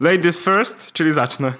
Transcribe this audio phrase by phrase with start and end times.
[0.00, 1.52] Ladies first, czyli zacznę.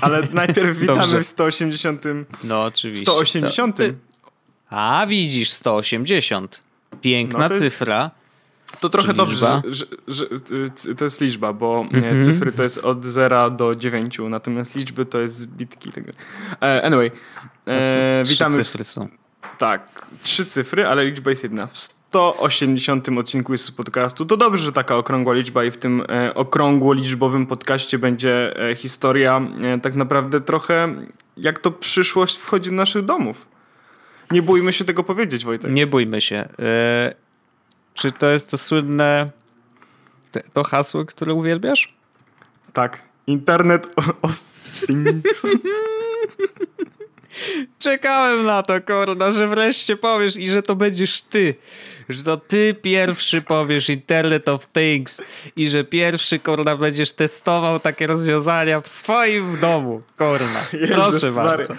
[0.00, 2.04] Ale najpierw witamy w 180.
[2.44, 3.06] No, oczywiście.
[3.06, 3.76] 180.
[3.76, 3.82] To...
[4.70, 6.60] A, widzisz, 180.
[7.00, 7.64] Piękna no to jest...
[7.64, 8.10] cyfra.
[8.80, 10.24] To trochę dobrze, że, że,
[10.84, 12.24] że, to jest liczba, bo mm-hmm.
[12.24, 16.10] cyfry to jest od 0 do 9, natomiast liczby to jest zbitki tego.
[16.62, 17.10] E, anyway,
[17.66, 18.64] e, no witamy.
[18.64, 19.08] cyfry są.
[19.58, 21.66] Tak, trzy cyfry, ale liczba jest jedna.
[21.66, 21.76] W
[22.12, 24.26] 180 odcinku jest podcastu.
[24.26, 28.74] To dobrze, że taka okrągła liczba i w tym e, okrągło liczbowym podcaście będzie e,
[28.74, 30.94] historia e, tak naprawdę trochę
[31.36, 33.46] jak to przyszłość wchodzi do naszych domów.
[34.30, 35.70] Nie bójmy się tego powiedzieć, Wojtek.
[35.70, 36.48] Nie bójmy się.
[37.94, 39.30] Czy to jest to słynne
[40.52, 41.94] to hasło, które uwielbiasz?
[42.72, 43.02] Tak.
[43.26, 43.88] Internet
[44.22, 44.40] of
[44.86, 45.42] Things.
[47.78, 51.54] Czekałem na to, korda, że wreszcie powiesz i że to będziesz ty.
[52.08, 55.22] Że to ty pierwszy powiesz Internet of Things
[55.56, 60.64] i że pierwszy, korda, będziesz testował takie rozwiązania w swoim domu, korda.
[60.94, 61.74] Proszę bardzo.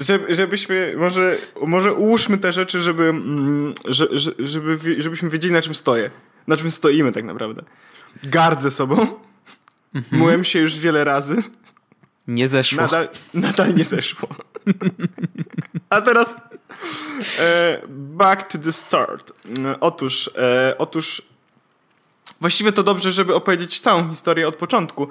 [0.00, 3.74] Żeby, żebyśmy, może, może ułóżmy te rzeczy, żeby, mm,
[4.38, 6.10] żeby, żebyśmy wiedzieli, na czym stoję.
[6.46, 7.62] Na czym stoimy tak naprawdę.
[8.24, 9.06] Gardzę sobą.
[9.94, 10.22] Mhm.
[10.22, 11.42] Myłem się już wiele razy.
[12.28, 12.82] Nie zeszło.
[12.82, 14.28] Nadal, nadal nie zeszło.
[15.90, 16.36] A teraz
[17.88, 19.32] back to the start.
[19.80, 21.22] Otóż, e, otóż
[22.40, 25.08] właściwie to dobrze, żeby opowiedzieć całą historię od początku.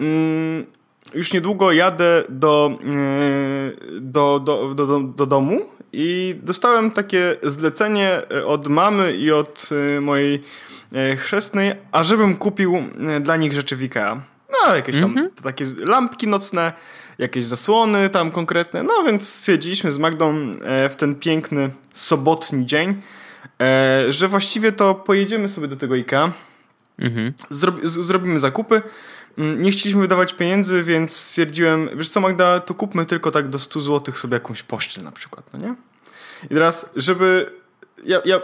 [0.00, 0.66] Mm,
[1.14, 5.60] już niedługo jadę do, e, do, do, do, do, do domu
[5.92, 10.42] i dostałem takie zlecenie od mamy i od e, mojej
[10.92, 12.82] e, chrzestnej, ażebym kupił
[13.20, 14.22] dla nich rzeczy w Ikea.
[14.52, 15.42] No, jakieś tam mm -hmm.
[15.42, 16.72] takie lampki nocne,
[17.20, 18.82] jakieś zasłony tam konkretne.
[18.82, 20.34] No, więc stwierdziliśmy z Magdą
[20.90, 23.02] w ten piękny sobotni dzień,
[24.10, 26.32] że właściwie to pojedziemy sobie do tego IKEA,
[26.98, 27.32] -hmm.
[27.84, 28.82] zrobimy zakupy,
[29.38, 33.58] Mm, nie chcieliśmy wydawać pieniędzy, więc stwierdziłem, wiesz co Magda, to kupmy tylko tak do
[33.58, 35.74] 100 zł sobie jakąś pościel na przykład, no nie?
[36.44, 37.52] I teraz, żeby...
[38.04, 38.40] Ja, ja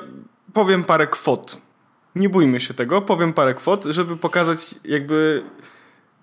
[0.53, 1.60] powiem parę kwot.
[2.15, 5.42] Nie bójmy się tego, powiem parę kwot, żeby pokazać jakby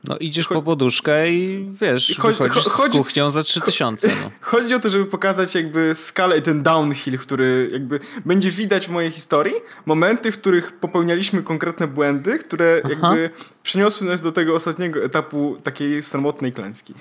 [0.04, 4.08] no idziesz po poduszkę i wiesz, chodzi, wychodzisz chodzi, z kuchnią za 3000.
[4.08, 4.32] No.
[4.42, 8.90] Chodzi o to, żeby pokazać jakby skalę i ten downhill, który jakby będzie widać w
[8.90, 9.54] mojej historii.
[9.86, 12.94] Momenty, w których popełnialiśmy konkretne błędy, które Aha.
[12.94, 13.30] jakby
[13.64, 16.94] przyniosły nas do tego ostatniego etapu takiej samotnej klęski.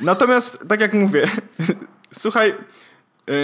[0.00, 1.30] Natomiast, tak jak mówię,
[2.12, 2.54] słuchaj,
[3.26, 3.34] yy,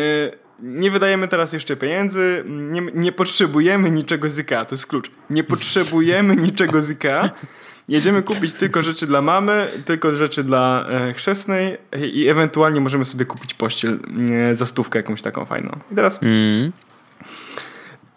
[0.62, 5.10] nie wydajemy teraz jeszcze pieniędzy, nie, nie potrzebujemy niczego z IKEA, to jest klucz.
[5.30, 7.30] Nie potrzebujemy niczego z IKEA.
[7.88, 11.78] Jedziemy kupić tylko rzeczy dla mamy, tylko rzeczy dla e, chrzestnej
[12.12, 14.00] i ewentualnie możemy sobie kupić pościel
[14.50, 15.78] e, za stówkę jakąś taką fajną.
[15.92, 16.72] I teraz mm.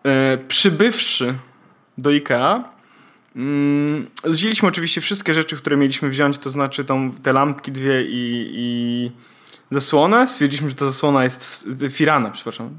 [0.04, 1.36] e, przybywszy
[1.98, 2.64] do IKEA
[3.36, 8.52] mm, wzięliśmy oczywiście wszystkie rzeczy, które mieliśmy wziąć, to znaczy tą, te lampki dwie i,
[8.54, 9.12] i
[9.72, 10.28] zasłonę.
[10.28, 12.70] Stwierdziliśmy, że ta zasłona jest firana, przepraszam,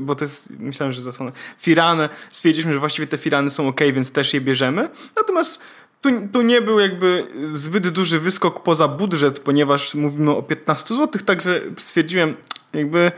[0.00, 1.32] bo to jest, myślałem, że zasłona.
[1.58, 2.08] Firanę.
[2.30, 4.88] Stwierdziliśmy, że właściwie te firany są ok, więc też je bierzemy.
[5.16, 5.60] Natomiast
[6.04, 11.22] tu, tu nie był jakby zbyt duży wyskok poza budżet, ponieważ mówimy o 15 zł,
[11.26, 12.36] także stwierdziłem,
[12.72, 13.12] jakby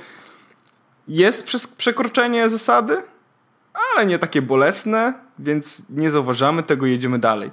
[1.09, 2.97] jest przekroczenie zasady,
[3.75, 7.51] ale nie takie bolesne, więc nie zauważamy tego, jedziemy dalej.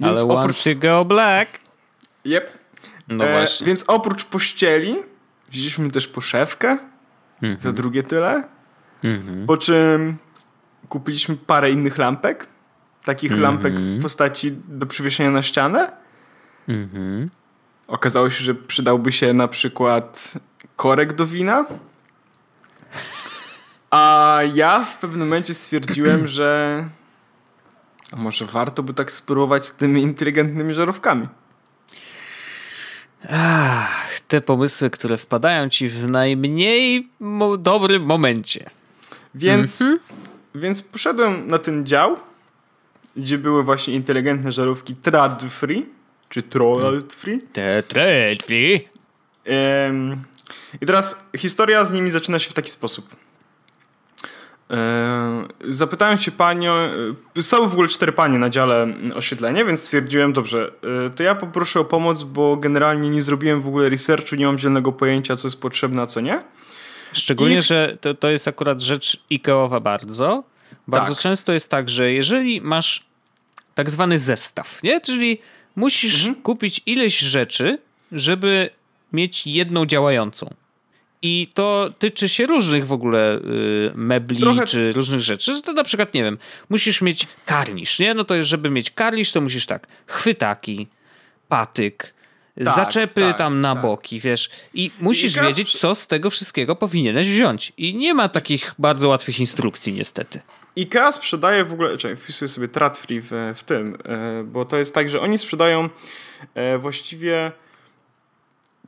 [0.00, 0.46] Więc ale oprócz...
[0.46, 1.50] once you go black.
[2.24, 2.58] Yep.
[3.08, 3.66] No e, właśnie.
[3.66, 4.96] Więc oprócz pościeli
[5.50, 6.78] wzięliśmy też poszewkę
[7.42, 7.62] mm -hmm.
[7.62, 8.44] za drugie tyle,
[9.04, 9.46] mm -hmm.
[9.46, 10.16] po czym
[10.88, 12.53] kupiliśmy parę innych lampek
[13.04, 13.44] takich mm -hmm.
[13.44, 15.92] lampek w postaci do przywieszenia na ścianę.
[16.68, 17.28] Mm -hmm.
[17.88, 20.34] Okazało się, że przydałby się na przykład
[20.76, 21.66] korek do wina.
[23.90, 26.84] A ja w pewnym momencie stwierdziłem, że
[28.16, 31.28] może warto by tak spróbować z tymi inteligentnymi żarówkami.
[33.30, 37.08] Ach, te pomysły, które wpadają ci w najmniej
[37.58, 38.70] dobrym momencie.
[39.34, 40.00] Więc, mm -hmm.
[40.54, 42.16] więc poszedłem na ten dział
[43.16, 45.86] gdzie były właśnie inteligentne żarówki trad free,
[46.28, 47.40] czy troll free.
[47.88, 48.88] Trad free.
[50.80, 53.16] I teraz historia z nimi zaczyna się w taki sposób.
[55.68, 56.74] Zapytałem się panią,
[57.40, 60.72] stały w ogóle cztery panie na dziale oświetlenia, więc stwierdziłem, dobrze,
[61.06, 64.58] e, to ja poproszę o pomoc, bo generalnie nie zrobiłem w ogóle researchu, nie mam
[64.58, 66.42] zielonego pojęcia, co jest potrzebne, a co nie.
[67.12, 67.62] Szczególnie, I...
[67.62, 70.44] że to, to jest akurat rzecz Ikeowa bardzo,
[70.88, 71.22] bardzo tak.
[71.22, 73.04] często jest tak, że jeżeli masz
[73.74, 75.00] tak zwany zestaw, nie?
[75.00, 75.38] Czyli
[75.76, 76.42] musisz mhm.
[76.42, 77.78] kupić ileś rzeczy,
[78.12, 78.70] żeby
[79.12, 80.54] mieć jedną działającą.
[81.22, 84.66] I to tyczy się różnych w ogóle y, mebli Trochę...
[84.66, 85.52] czy różnych rzeczy.
[85.52, 86.38] Że to na przykład, nie wiem,
[86.68, 88.14] musisz mieć karnisz, nie?
[88.14, 90.86] No to żeby mieć karnisz, to musisz tak, chwytaki,
[91.48, 92.14] patyk,
[92.64, 93.82] tak, zaczepy tak, tam na tak.
[93.82, 94.50] boki, wiesz.
[94.74, 97.72] I musisz I wiedzieć, co z tego wszystkiego powinieneś wziąć.
[97.76, 100.40] I nie ma takich bardzo łatwych instrukcji, niestety.
[100.76, 104.94] IKEA sprzedaje w ogóle, czekaj, wpisuję sobie Tradfree w, w tym, e, bo to jest
[104.94, 105.88] tak, że oni sprzedają
[106.54, 107.52] e, właściwie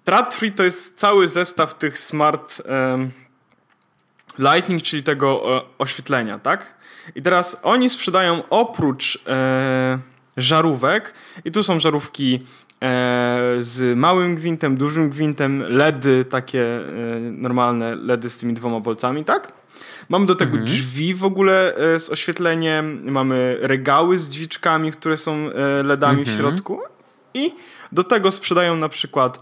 [0.05, 2.62] Tradfree to jest cały zestaw tych smart
[4.38, 6.75] lightning, czyli tego e, oświetlenia, tak?
[7.15, 9.25] I teraz oni sprzedają oprócz
[10.37, 12.47] żarówek i tu są żarówki
[13.59, 16.81] z małym gwintem, dużym gwintem, LEDy, takie
[17.33, 19.53] normalne LEDy z tymi dwoma bolcami, tak?
[20.08, 20.67] Mamy do tego mhm.
[20.67, 26.37] drzwi w ogóle e, z oświetleniem, mamy regały z drzwiczkami, które są e, LEDami mhm.
[26.37, 26.81] w środku
[27.35, 27.55] i
[27.93, 29.41] do tego sprzedają na przykład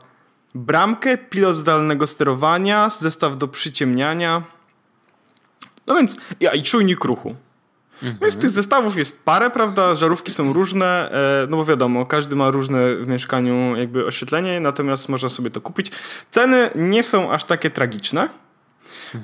[0.54, 4.42] bramkę, pilot zdalnego sterowania, zestaw do przyciemniania.
[5.86, 7.34] No więc, ja, i czujnik ruchu.
[7.94, 8.18] Mhm.
[8.20, 9.94] Więc tych zestawów jest parę, prawda?
[9.94, 15.08] Żarówki są różne, e, no bo wiadomo, każdy ma różne w mieszkaniu jakby oświetlenie, natomiast
[15.08, 15.90] można sobie to kupić.
[16.30, 18.28] Ceny nie są aż takie tragiczne.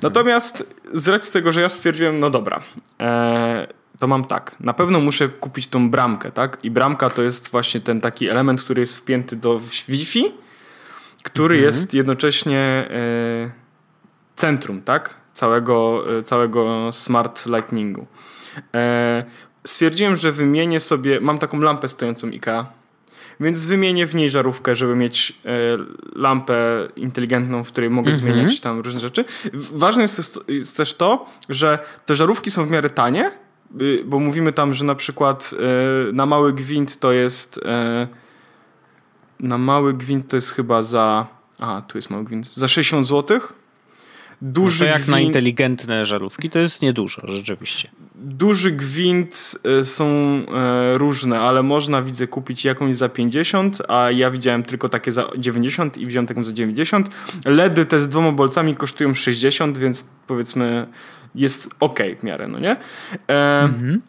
[0.01, 2.61] Natomiast z racji tego, że ja stwierdziłem, no dobra,
[2.99, 3.67] e,
[3.99, 6.57] to mam tak, na pewno muszę kupić tą bramkę, tak?
[6.63, 10.33] I bramka to jest właśnie ten taki element, który jest wpięty do Wi-Fi,
[11.23, 11.65] który mhm.
[11.65, 13.51] jest jednocześnie e,
[14.35, 15.15] centrum, tak?
[15.33, 18.07] Całego, e, całego smart lightningu.
[19.65, 22.65] Stwierdziłem, że wymienię sobie, mam taką lampę stojącą IKEA,
[23.39, 25.51] więc wymienię w niej żarówkę, żeby mieć e,
[26.15, 28.17] lampę inteligentną, w której mogę mhm.
[28.17, 29.25] zmieniać tam różne rzeczy.
[29.53, 33.31] Ważne jest, jest też to, że te żarówki są w miarę tanie,
[33.81, 35.53] y, bo mówimy tam, że na przykład
[36.09, 38.07] e, na mały gwint to jest e,
[39.39, 41.27] na mały gwint to jest chyba za
[41.61, 43.53] a tu jest mały gwint, za 60 złotych
[44.41, 47.89] Duży no to jak gwint, na inteligentne żarówki to jest niedużo, rzeczywiście.
[48.15, 54.31] Duży gwint e, są e, różne, ale można widzę kupić jakąś za 50, a ja
[54.31, 57.09] widziałem tylko takie za 90 i wziąłem taką za 90.
[57.45, 60.87] LEDy te z dwoma bolcami kosztują 60, więc powiedzmy
[61.35, 62.71] jest ok w miarę, no nie?
[63.27, 64.01] E, mhm.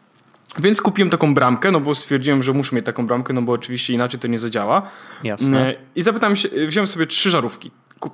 [0.58, 3.92] Więc kupiłem taką bramkę, no bo stwierdziłem, że muszę mieć taką bramkę, no bo oczywiście
[3.92, 4.82] inaczej to nie zadziała.
[5.24, 5.68] Jasne.
[5.68, 7.70] E, I zapytałem się, wziąłem sobie trzy żarówki.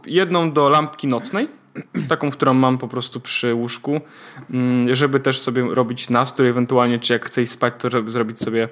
[0.06, 1.49] Jedną do lampki nocnej,
[2.09, 4.01] taką, którą mam po prostu przy łóżku,
[4.51, 8.69] mm, żeby też sobie robić nastrój, ewentualnie czy jak chcę spać, to zrobić sobie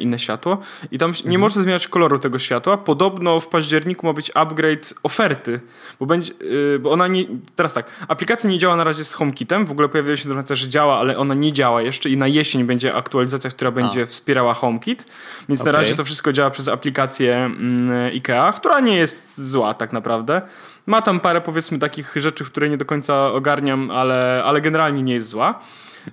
[0.00, 0.58] inne światło.
[0.90, 1.30] I tam mhm.
[1.30, 2.76] nie można zmieniać koloru tego światła.
[2.76, 5.60] Podobno w październiku ma być upgrade oferty,
[6.00, 6.32] bo będzie,
[6.74, 7.24] e, bo ona nie,
[7.56, 10.68] teraz tak, aplikacja nie działa na razie z HomeKitem, w ogóle pojawiła się informacja, że
[10.68, 14.06] działa, ale ona nie działa jeszcze i na jesień będzie aktualizacja, która będzie A.
[14.06, 15.06] wspierała HomeKit,
[15.48, 15.72] więc okay.
[15.72, 20.42] na razie to wszystko działa przez aplikację mm, IKEA, która nie jest zła tak naprawdę.
[20.86, 25.14] Ma tam parę powiedzmy takich rzeczy, które nie do końca ogarniam, ale, ale generalnie nie
[25.14, 25.60] jest zła,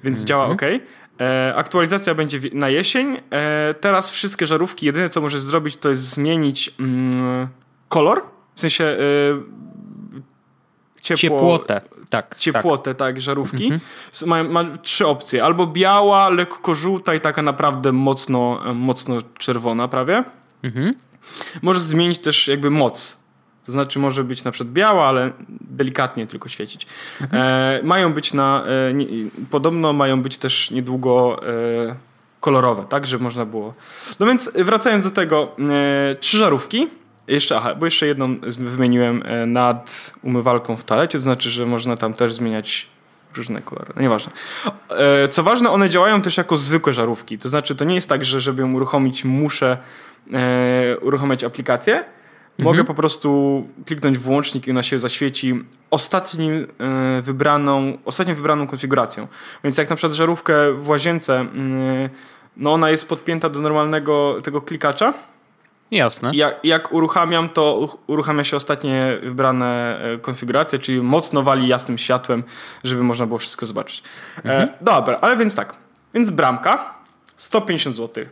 [0.04, 0.28] więc mm -hmm.
[0.28, 0.62] działa ok.
[1.22, 3.18] E, aktualizacja będzie na jesień.
[3.32, 7.48] E, teraz wszystkie żarówki, jedyne co możesz zrobić, to jest zmienić mm,
[7.90, 8.22] kolor.
[8.56, 8.98] W sensie e,
[11.02, 11.82] ciepło, ciepłotę.
[12.10, 13.64] Tak, ciepłotę, tak, tak żarówki.
[13.64, 13.82] Mhm.
[14.26, 15.44] Ma, ma, trzy opcje.
[15.44, 20.24] Albo biała, lekko żółta i taka naprawdę mocno, mocno czerwona prawie.
[20.64, 20.96] Mhm.
[21.62, 23.23] Możesz zmienić też jakby moc
[23.66, 25.32] to znaczy może być na przykład biała, ale
[25.62, 26.88] delikatnie tylko świecić.
[27.22, 27.44] Mhm.
[27.44, 29.06] E, mają być na, e, nie,
[29.52, 31.96] podobno mają być też niedługo e,
[32.44, 33.74] kolorowe, tak, żeby można było.
[34.20, 35.56] No więc wracając do tego,
[36.12, 36.88] e, trzy żarówki.
[37.28, 41.98] Jeszcze, aha, bo jeszcze jedną wymieniłem e, nad umywalką w toalecie, to znaczy, że można
[41.98, 42.88] tam też zmieniać
[43.36, 43.94] różne kolory.
[43.96, 44.32] No nieważne.
[44.90, 47.38] E, co ważne, one działają też jako zwykłe żarówki.
[47.38, 49.78] To znaczy, to nie jest tak, że żeby ją uruchomić, muszę
[51.02, 52.04] uruchomić aplikację,
[52.58, 52.86] Mogę mhm.
[52.86, 59.28] po prostu kliknąć w włącznik i ona się zaświeci ostatnim e, wybraną, ostatnią wybraną konfiguracją.
[59.64, 62.10] Więc jak na przykład żarówkę w łazience, mm,
[62.58, 65.14] no ona jest podpięta do normalnego tego klikacza.
[65.92, 66.32] Jasne.
[66.34, 72.44] Jak, jak uruchamiam, to uruchamia się ostatnie wybrane e, konfiguracje, czyli mocno wali jasnym światłem,
[72.84, 74.04] żeby można było wszystko zobaczyć.
[74.38, 74.70] E, mhm.
[74.70, 75.76] E, dobra, ale więc tak.
[76.14, 76.94] Więc bramka
[77.38, 78.26] 150 zł.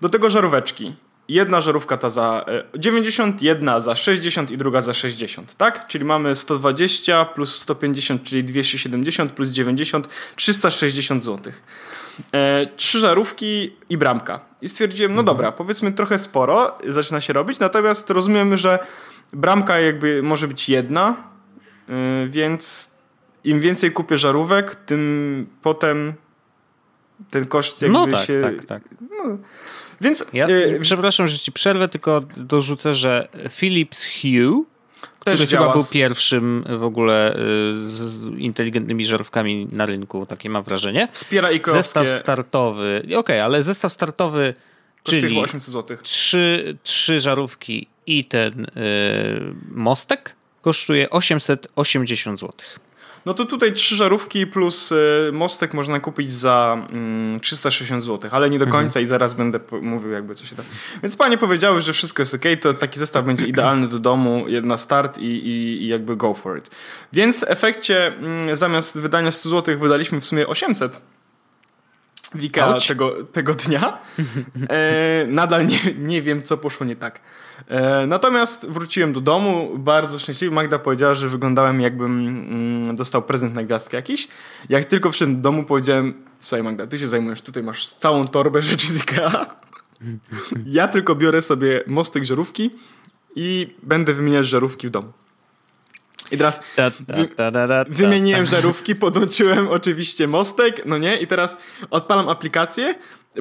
[0.00, 0.96] Do tego żaróweczki
[1.32, 2.44] jedna żarówka ta za
[2.78, 5.86] 90, e, jedna za 60 i druga za 60, tak?
[5.86, 11.52] Czyli mamy 120 plus 150, czyli 270 plus 90, 360 zł.
[12.32, 14.40] E, trzy żarówki i bramka.
[14.62, 15.26] I stwierdziłem, no mhm.
[15.26, 18.78] dobra, powiedzmy trochę sporo zaczyna się robić, natomiast rozumiemy, że
[19.32, 21.16] bramka jakby może być jedna,
[21.88, 22.92] e, więc
[23.44, 26.14] im więcej kupię żarówek, tym potem
[27.30, 28.42] ten koszt jakby no tak, się...
[28.42, 28.82] Tak, tak.
[29.00, 29.38] No,
[30.02, 34.72] więc, ja, y, przepraszam, że ci przerwę, tylko dorzucę, że Philips Hue
[35.22, 37.36] który Też chyba był pierwszym w ogóle y,
[37.86, 41.08] z inteligentnymi żarówkami na rynku, takie mam wrażenie.
[41.12, 44.54] Wspiera i Zestaw startowy, okej, okay, ale zestaw startowy,
[45.02, 45.96] czyli 800 zł.
[46.02, 48.68] Trzy, trzy żarówki i ten y,
[49.70, 52.54] mostek kosztuje 880 zł.
[53.26, 56.86] No to tutaj trzy żarówki plus y, mostek można kupić za
[57.40, 58.82] 360 mm, zł, ale nie do mhm.
[58.82, 59.04] końca mhm.
[59.04, 60.62] i zaraz będę mówił jakby co się da.
[61.02, 64.78] Więc panie powiedziały, że wszystko jest ok, to taki zestaw będzie idealny do domu na
[64.78, 66.70] start i, i, i jakby go for it.
[67.12, 71.00] Więc w efekcie mm, zamiast wydania 100 zł wydaliśmy w sumie 800
[72.34, 73.98] Wika tego, tego dnia.
[74.68, 77.20] E, nadal nie, nie wiem, co poszło nie tak.
[77.68, 80.54] E, natomiast wróciłem do domu, bardzo szczęśliwy.
[80.54, 84.28] Magda powiedziała, że wyglądałem jakbym mm, dostał prezent na gwiazdkę jakiś.
[84.68, 88.62] Jak tylko wszedłem do domu, powiedziałem, słuchaj Magda, ty się zajmujesz, tutaj masz całą torbę
[88.62, 89.46] rzeczy z Ikea.
[90.66, 92.70] Ja tylko biorę sobie mostek żarówki
[93.36, 95.12] i będę wymieniać żarówki w domu.
[96.32, 96.60] I teraz
[97.88, 101.16] wymieniłem żarówki, podłączyłem oczywiście mostek, no nie?
[101.16, 101.56] I teraz
[101.90, 102.94] odpalam aplikację,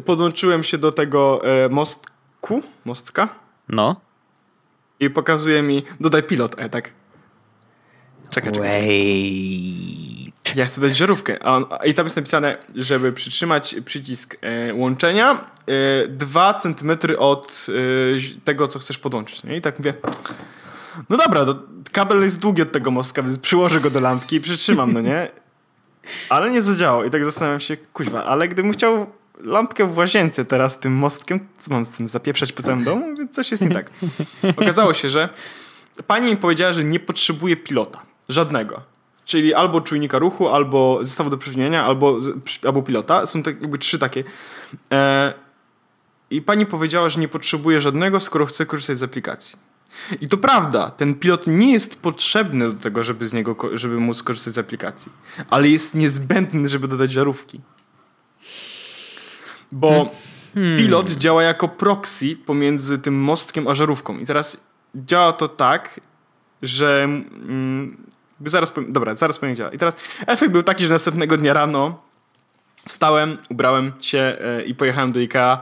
[0.05, 3.29] podłączyłem się do tego e, mostku, mostka.
[3.69, 4.01] No.
[5.01, 6.91] I pokazuje mi, dodaj pilot, a ja tak.
[8.29, 8.70] Czekaj, czekaj.
[8.70, 10.55] Wait.
[10.55, 11.43] Ja chcę dać żarówkę.
[11.43, 17.67] A on, I tam jest napisane, żeby przytrzymać przycisk e, łączenia e, 2 cm od
[17.70, 19.43] e, tego, co chcesz podłączyć.
[19.43, 19.55] Nie?
[19.58, 19.93] I tak mówię,
[21.10, 21.46] no dobra,
[21.91, 25.29] kabel jest długi od tego mostka, więc przyłożę go do lampki i przytrzymam, no nie?
[26.29, 27.03] Ale nie zadziałało.
[27.03, 29.08] I tak zastanawiam się, kuźwa, ale gdybym chciał
[29.39, 33.15] lampkę w łazience teraz tym mostkiem, co mam z tym zapieprzać po całym domu?
[33.31, 33.91] Coś jest nie tak.
[34.57, 35.29] Okazało się, że
[36.07, 38.01] pani mi powiedziała, że nie potrzebuje pilota.
[38.29, 38.81] Żadnego.
[39.25, 42.19] Czyli albo czujnika ruchu, albo zestawu do przewinienia, albo,
[42.65, 43.25] albo pilota.
[43.25, 44.23] Są tak, jakby trzy takie.
[44.91, 45.33] E,
[46.29, 49.59] I pani powiedziała, że nie potrzebuje żadnego, skoro chce korzystać z aplikacji.
[50.21, 54.17] I to prawda, ten pilot nie jest potrzebny do tego, żeby z niego, żeby móc
[54.17, 55.11] skorzystać z aplikacji,
[55.50, 57.61] ale jest niezbędny, żeby dodać żarówki.
[59.71, 60.09] Bo
[60.53, 60.77] hmm.
[60.77, 64.19] pilot działa jako proxy pomiędzy tym mostkiem a żarówką.
[64.19, 64.63] I teraz
[64.95, 65.99] działa to tak,
[66.61, 67.97] że mm,
[68.45, 69.71] zaraz powiem, dobra, zaraz powiem działa.
[69.71, 69.95] I teraz
[70.27, 72.01] efekt był taki, że następnego dnia rano
[72.87, 75.57] wstałem, ubrałem się yy, i pojechałem do IKEA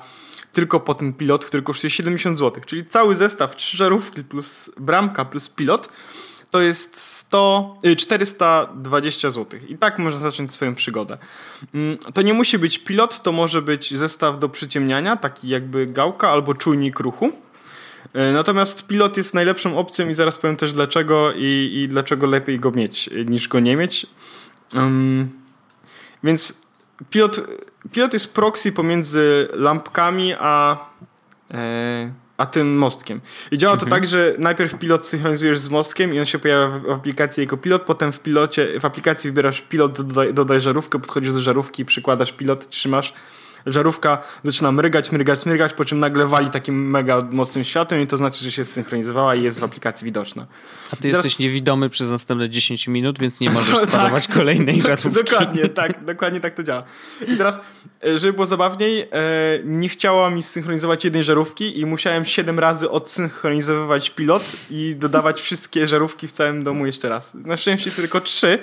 [0.54, 2.64] tylko po ten pilot, który kosztuje 70 zł.
[2.66, 5.90] Czyli cały zestaw, trzy żarówki plus bramka plus pilot
[6.52, 9.60] to jest 100, 420 zł.
[9.68, 11.18] I tak można zacząć swoją przygodę.
[11.74, 16.30] Mm, to nie musi być pilot, to może być zestaw do przyciemniania, taki jakby gałka
[16.30, 17.26] albo czujnik ruchu.
[17.28, 22.60] Y, natomiast pilot jest najlepszą opcją i zaraz powiem też dlaczego i, i dlaczego lepiej
[22.60, 24.06] go mieć niż go nie mieć.
[24.76, 25.30] Um,
[26.24, 26.62] więc
[27.10, 27.42] pilot
[27.92, 30.78] pilot jest proxy pomiędzy lampkami a,
[31.52, 33.22] e, a tym mostkiem.
[33.52, 34.02] I działa to mhm.
[34.02, 37.58] tak, że najpierw pilot synchronizujesz z mostkiem i on się pojawia w, w aplikacji jako
[37.58, 42.32] pilot, potem w pilocie, w aplikacji wybierasz pilot, dodaj, dodaj żarówkę, podchodzisz do żarówki, przykładasz
[42.32, 43.14] pilot, trzymasz
[43.66, 48.18] żarówka zaczyna mrygać, mrygać, mrygać, po czym nagle wali takim mega mocnym światłem i to
[48.18, 50.48] znaczy, że się zsynchronizowała i jest w aplikacji widoczna.
[50.92, 51.18] A ty Teraz...
[51.18, 54.36] jesteś niewidomy przez następne 10 minut, więc nie możesz sparować tak.
[54.36, 55.24] kolejnej żarówki.
[55.24, 56.84] Dokładnie, tak, dokładnie tak to działa.
[57.28, 57.60] I teraz,
[58.06, 59.08] e, żeby było zabawniej, e,
[59.66, 65.88] nie chciała mi zsynchronizować jednej żarówki i musiałem 7 razy odsynchronizowywać pilot i dodawać wszystkie
[65.88, 67.34] żarówki w całym domu jeszcze raz.
[67.34, 68.60] Na szczęście tylko 3,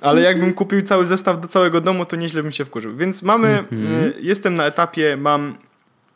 [0.00, 2.96] ale jakbym kupił cały zestaw do całego domu, to nieźle bym się wkurzył.
[2.96, 4.12] Więc mamy, mm -hmm.
[4.20, 5.56] jestem na etapie, mam,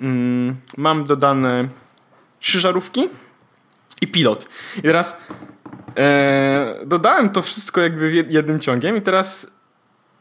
[0.00, 1.68] mm, mam dodane
[2.40, 3.08] trzy żarówki
[4.00, 4.48] i pilot.
[4.78, 5.20] I teraz
[5.96, 9.52] e, dodałem to wszystko jakby jednym ciągiem i teraz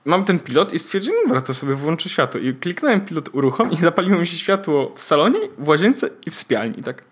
[0.05, 2.39] mam ten pilot i stwierdziłem, dobra, to sobie włączę światło.
[2.39, 6.35] I kliknąłem pilot uruchom i zapaliło mi się światło w salonie, w łazience i w
[6.35, 6.83] sypialni.
[6.83, 7.03] Tak.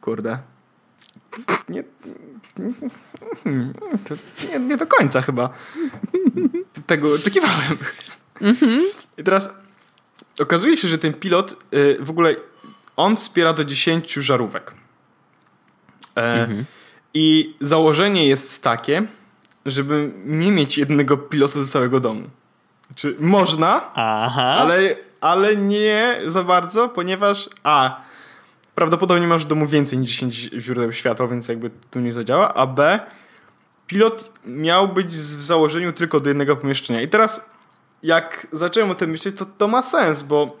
[0.00, 0.38] Kurde.
[1.68, 1.84] Nie,
[4.08, 4.14] to
[4.52, 5.50] nie, nie do końca chyba
[6.86, 7.78] tego oczekiwałem.
[8.40, 8.82] Mhm.
[9.18, 9.54] I teraz
[10.40, 12.34] okazuje się, że ten pilot y, w ogóle
[12.96, 14.74] on wspiera do 10 żarówek.
[16.16, 16.64] E, mhm.
[17.14, 19.06] I założenie jest takie,
[19.66, 22.30] żeby nie mieć jednego pilotu do całego domu.
[22.86, 23.94] Znaczy, można,
[24.58, 28.00] Ale, ale nie za bardzo, ponieważ a
[28.80, 32.66] prawdopodobnie masz w domu więcej niż 10 źródeł światła, więc jakby tu nie zadziała, a
[32.66, 33.00] b
[33.86, 37.02] pilot miał być w założeniu tylko do jednego pomieszczenia.
[37.02, 37.50] I teraz
[38.02, 40.56] jak zacząłem o tym myśleć, to to ma sens, bo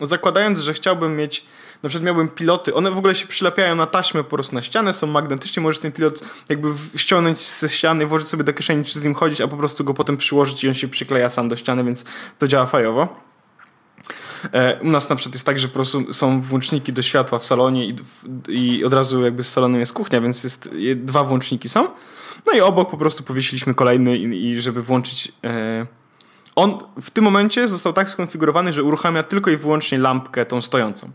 [0.00, 1.44] zakładając, że chciałbym mieć,
[1.82, 4.92] na przykład miałbym piloty, one w ogóle się przylepiają na taśmę po prostu na ścianę,
[4.92, 9.04] są magnetycznie, możesz ten pilot jakby ściągnąć ze ściany, włożyć sobie do kieszeni, czy z
[9.04, 11.84] nim chodzić, a po prostu go potem przyłożyć i on się przykleja sam do ściany,
[11.84, 12.04] więc
[12.38, 13.31] to działa fajowo.
[14.52, 17.44] E, u nas na przykład jest tak, że po prostu są włączniki do światła w
[17.44, 17.96] salonie i,
[18.48, 21.88] i od razu jakby z salonu jest kuchnia, więc jest dwa włączniki są.
[22.46, 25.32] No i obok po prostu powiesiliśmy kolejny i, i żeby włączyć...
[25.44, 25.86] E,
[26.56, 31.10] on w tym momencie został tak skonfigurowany, że uruchamia tylko i wyłącznie lampkę tą stojącą.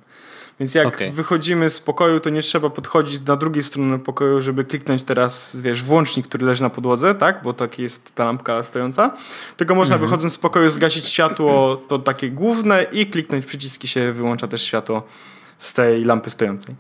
[0.60, 1.12] Więc jak okay.
[1.12, 5.84] wychodzimy z pokoju, to nie trzeba podchodzić na drugiej stronie pokoju, żeby kliknąć teraz, wiesz,
[5.84, 7.44] włącznik, który leży na podłodze, tak?
[7.44, 9.18] Bo tak jest ta lampka stojąca.
[9.58, 10.10] Tylko można mhm.
[10.10, 15.04] wychodząc z pokoju zgasić światło, to takie główne i kliknąć przyciski się wyłącza też światło
[15.58, 16.76] z tej lampy stojącej.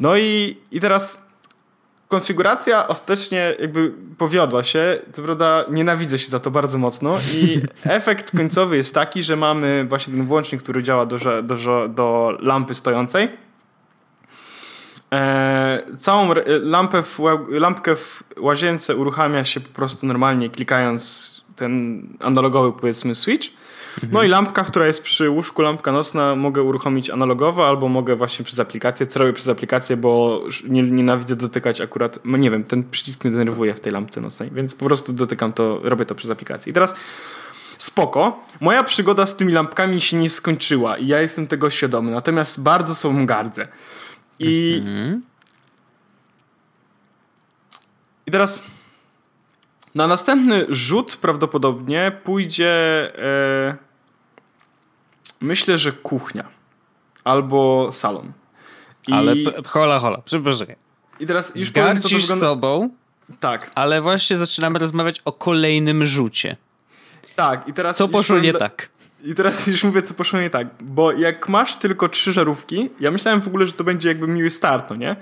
[0.00, 1.22] No i, i teraz
[2.08, 8.36] konfiguracja ostatecznie jakby powiodła się, co prawda nienawidzę się za to bardzo mocno i efekt
[8.36, 13.28] końcowy jest taki, że mamy właśnie ten włącznik, który działa do, do, do lampy stojącej.
[15.12, 16.28] E, całą
[16.62, 23.48] lampę w, lampkę w łazience uruchamia się po prostu normalnie klikając ten analogowy powiedzmy switch.
[24.04, 24.12] Mhm.
[24.12, 28.44] No i lampka, która jest przy łóżku, lampka nocna, mogę uruchomić analogowo albo mogę właśnie
[28.44, 29.06] przez aplikację.
[29.06, 33.32] Co robię przez aplikację, bo nie, nienawidzę dotykać akurat, no nie wiem, ten przycisk mnie
[33.32, 36.70] denerwuje w tej lampce nocnej, więc po prostu dotykam to, robię to przez aplikację.
[36.70, 36.94] I teraz
[37.78, 38.44] spoko.
[38.60, 42.94] Moja przygoda z tymi lampkami się nie skończyła i ja jestem tego świadomy, natomiast bardzo
[42.94, 43.68] sobą gardzę.
[44.38, 45.22] I, mhm.
[48.26, 48.62] i teraz
[49.94, 52.72] na następny rzut prawdopodobnie pójdzie.
[53.18, 53.87] E,
[55.40, 56.48] myślę, że kuchnia
[57.24, 58.32] albo salon.
[59.08, 59.12] I...
[59.12, 59.34] Ale
[59.66, 60.66] hola, hola, przepraszam.
[61.20, 62.46] I teraz już Gardzisz powiem, co to wygląda...
[62.46, 62.90] sobą,
[63.40, 63.70] tak.
[63.74, 66.56] ale właśnie zaczynamy rozmawiać o kolejnym rzucie.
[67.36, 67.96] Tak, i teraz.
[67.96, 68.88] Co poszło nie tak?
[69.24, 70.66] I teraz już mówię, co poszło nie tak.
[70.80, 74.50] Bo jak masz tylko trzy żarówki, ja myślałem w ogóle, że to będzie jakby miły
[74.50, 75.16] start, no nie?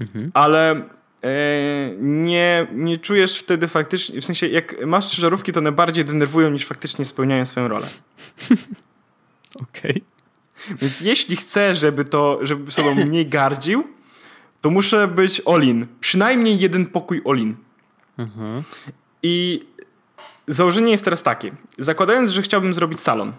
[0.00, 0.30] Mhm.
[0.34, 0.82] Ale
[1.24, 6.04] E, nie, nie czujesz wtedy faktycznie, w sensie jak masz trzy żarówki, to one bardziej
[6.04, 7.86] denerwują niż faktycznie spełniają swoją rolę.
[9.54, 9.90] Okej.
[9.90, 10.76] Okay.
[10.80, 13.84] Więc jeśli chcę, żeby to, żeby sobą mniej gardził,
[14.60, 15.86] to muszę być all-in.
[16.00, 17.56] Przynajmniej jeden pokój all-in.
[18.18, 18.62] Mhm.
[19.22, 19.60] I
[20.46, 21.52] założenie jest teraz takie.
[21.78, 23.32] Zakładając, że chciałbym zrobić salon.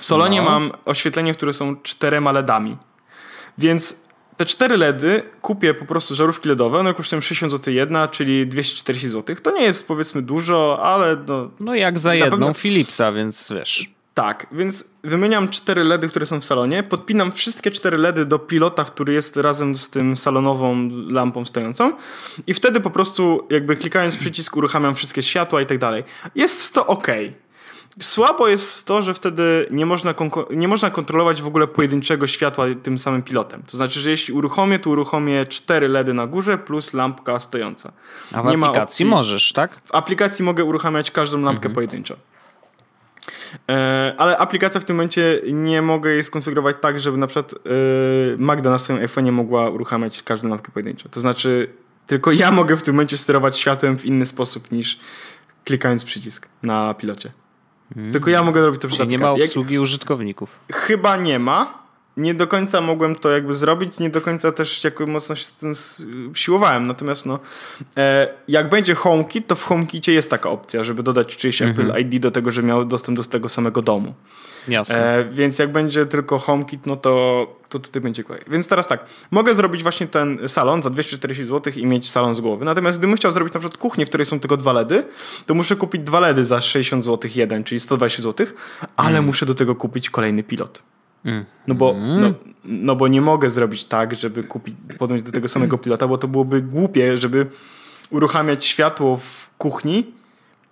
[0.00, 0.50] W salonie no.
[0.50, 2.76] mam oświetlenie, które są czterema LEDami.
[3.58, 8.46] Więc te cztery LEDy kupię po prostu żarówki LEDowe, one kosztują 60 zł jedna, czyli
[8.46, 9.36] 240 zł.
[9.42, 11.50] To nie jest powiedzmy dużo, ale no...
[11.60, 12.54] No jak za jedną pewno...
[12.54, 13.90] Philipsa, więc wiesz...
[14.18, 18.84] Tak, więc wymieniam cztery LEDy, które są w salonie, podpinam wszystkie cztery LEDy do pilota,
[18.84, 21.92] który jest razem z tym salonową lampą stojącą
[22.46, 26.04] i wtedy po prostu jakby klikając przycisk uruchamiam wszystkie światła i tak dalej.
[26.34, 27.06] Jest to ok.
[28.00, 30.14] Słabo jest to, że wtedy nie można,
[30.50, 33.62] nie można kontrolować w ogóle pojedynczego światła tym samym pilotem.
[33.66, 37.92] To znaczy, że jeśli uruchomię, to uruchomię cztery LEDy na górze plus lampka stojąca.
[38.32, 39.80] A w nie aplikacji możesz, tak?
[39.84, 41.74] W aplikacji mogę uruchamiać każdą lampkę mhm.
[41.74, 42.16] pojedynczo.
[43.68, 47.56] E, ale aplikacja w tym momencie nie mogę jej skonfigurować tak, żeby na przykład e,
[48.38, 51.08] Magda na swoim iPhone'ie mogła uruchamiać każdą lampkę pojedynczo.
[51.08, 51.68] To znaczy,
[52.06, 55.00] tylko ja mogę w tym momencie sterować światłem w inny sposób niż
[55.64, 57.32] klikając przycisk na pilocie.
[57.94, 58.12] Hmm.
[58.12, 59.28] Tylko ja mogę robić to przez aplikację.
[59.28, 59.82] nie ma obsługi Jak...
[59.82, 60.60] użytkowników.
[60.72, 61.87] Chyba nie ma.
[62.18, 65.54] Nie do końca mogłem to jakby zrobić, nie do końca też jakby mocno się z
[65.54, 65.72] tym
[66.34, 66.86] siłowałem.
[66.86, 67.38] Natomiast no,
[67.96, 71.70] e, jak będzie HomeKit, to w HomeKitie jest taka opcja, żeby dodać czyjeś -hmm.
[71.70, 74.14] Apple ID do tego, że miał dostęp do tego samego domu.
[74.68, 75.18] Jasne.
[75.18, 78.42] E, więc jak będzie tylko HomeKit, no to, to tutaj będzie kolej.
[78.46, 82.40] Więc teraz tak, mogę zrobić właśnie ten salon za 240 zł i mieć salon z
[82.40, 82.64] głowy.
[82.64, 85.04] Natomiast gdybym chciał zrobić na przykład kuchnię, w której są tylko dwa LEDy,
[85.46, 88.46] to muszę kupić dwa LEDy za 60 zł jeden, czyli 120 zł,
[88.96, 89.24] ale mm.
[89.24, 90.82] muszę do tego kupić kolejny pilot.
[91.66, 92.34] No, bo, no, mm.
[92.64, 96.28] no bo nie mogę zrobić tak, żeby kupić, podjąć do tego samego pilota, bo to
[96.28, 97.46] byłoby głupie, żeby
[98.10, 100.12] uruchamiać światło w kuchni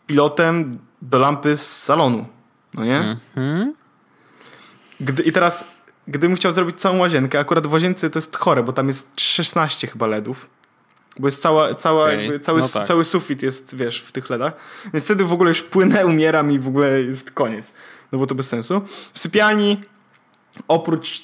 [0.06, 2.26] pilotem do lampy z salonu.
[2.74, 3.16] No nie?
[3.36, 3.72] -hmm.
[5.00, 5.64] Gdy, I teraz,
[6.08, 9.86] gdybym chciał zrobić całą łazienkę, akurat w łazience to jest chore, bo tam jest 16
[9.86, 10.50] chyba LEDów.
[11.18, 12.22] Bo jest cała, cała okay.
[12.22, 12.86] jakby, cały, no tak.
[12.86, 14.52] cały sufit jest, wiesz, w tych LEDach.
[14.92, 17.74] Więc wtedy w ogóle już płynę, umieram i w ogóle jest koniec.
[18.12, 18.82] No bo to bez sensu.
[19.12, 19.80] W sypialni
[20.68, 21.22] oprócz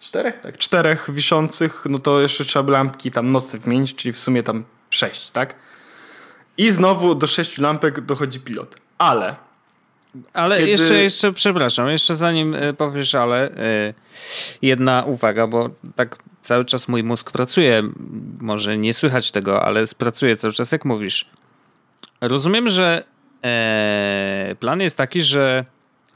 [0.00, 4.18] czterech, tak, czterech wiszących, no to jeszcze trzeba by lampki tam nocne wymienić, czyli w
[4.18, 5.54] sumie tam sześć, tak?
[6.58, 8.76] I znowu do sześciu lampek dochodzi pilot.
[8.98, 9.36] Ale
[10.32, 10.70] ale Kiedy...
[10.70, 13.94] jeszcze, jeszcze, przepraszam, jeszcze zanim e, powiesz, ale e,
[14.62, 17.82] jedna uwaga, bo tak cały czas mój mózg pracuje,
[18.40, 21.30] może nie słychać tego, ale pracuje cały czas, jak mówisz.
[22.20, 23.04] Rozumiem, że
[23.44, 25.64] e, plan jest taki, że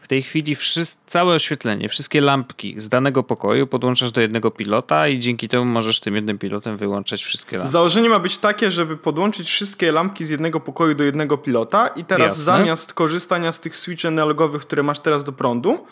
[0.02, 5.08] w tej chwili wszyscy, całe oświetlenie, wszystkie lampki z danego pokoju podłączasz do jednego pilota
[5.08, 7.72] i dzięki temu możesz tym jednym pilotem wyłączać wszystkie lampki.
[7.72, 12.04] Założenie ma być takie, żeby podłączyć wszystkie lampki z jednego pokoju do jednego pilota i
[12.04, 12.44] teraz Jasne.
[12.44, 15.86] zamiast korzystania z tych switchy analogowych, które masz teraz do prądu,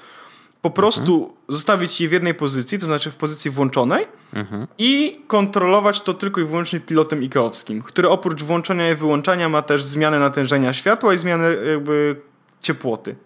[0.62, 1.33] po prostu Mhm.
[1.49, 4.66] zostawić je w jednej pozycji, to znaczy w pozycji włączonej Mhm.
[4.79, 9.83] i kontrolować to tylko i wyłącznie pilotem IKEA-owskim, który oprócz włączania i wyłączania ma też
[9.83, 12.16] zmianę natężenia światła i zmianę jakby
[12.61, 13.16] ciepłoty.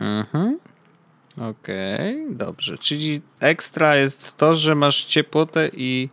[0.00, 0.58] Mhm.
[1.50, 2.78] Okej, dobrze.
[2.78, 6.08] Czyli ekstra jest to, że masz ciepłotę i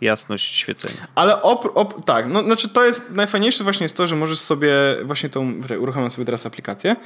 [0.00, 1.06] jasność świecenia.
[1.14, 4.72] Ale opr- op- tak, no znaczy to jest najfajniejsze właśnie jest to, że możesz sobie
[5.04, 6.96] właśnie tą, uruchamiam sobie teraz aplikację.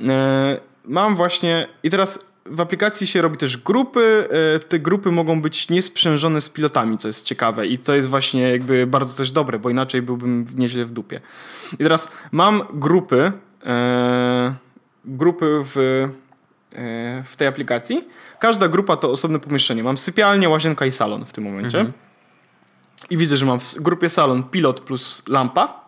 [0.00, 4.28] E, mam właśnie i teraz w aplikacji się robi też grupy.
[4.54, 8.42] E, te grupy mogą być niesprzężone z pilotami, co jest ciekawe i to jest właśnie
[8.42, 11.20] jakby bardzo coś dobre, bo inaczej byłbym nieźle w dupie.
[11.72, 13.32] I teraz mam grupy,
[13.66, 14.54] e,
[15.04, 15.76] grupy w,
[16.72, 18.08] e, w tej aplikacji.
[18.38, 19.84] Każda grupa to osobne pomieszczenie.
[19.84, 21.92] Mam sypialnię, łazienka i salon w tym momencie.
[23.10, 25.84] I widzę, że mam w grupie salon pilot plus lampa.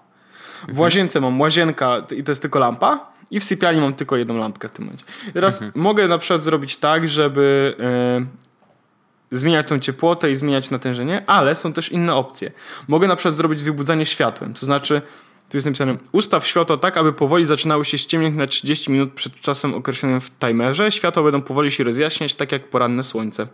[0.69, 3.17] W łazience mam łazienka i to jest tylko lampa.
[3.31, 5.05] I w sypialni mam tylko jedną lampkę w tym momencie.
[5.35, 11.57] Teraz mogę na przykład zrobić tak, żeby e, zmieniać tą ciepłotę i zmieniać natężenie, ale
[11.57, 12.51] są też inne opcje.
[12.89, 14.55] Mogę na przykład zrobić wybudzanie światłem.
[14.55, 15.03] To znaczy,
[15.49, 19.41] tu jest napisane, ustaw światło tak, aby powoli zaczynały się ściemniać na 30 minut przed
[19.41, 20.93] czasem określonym w timerze.
[20.93, 23.47] Światła będą powoli się rozjaśniać, tak jak poranne słońce.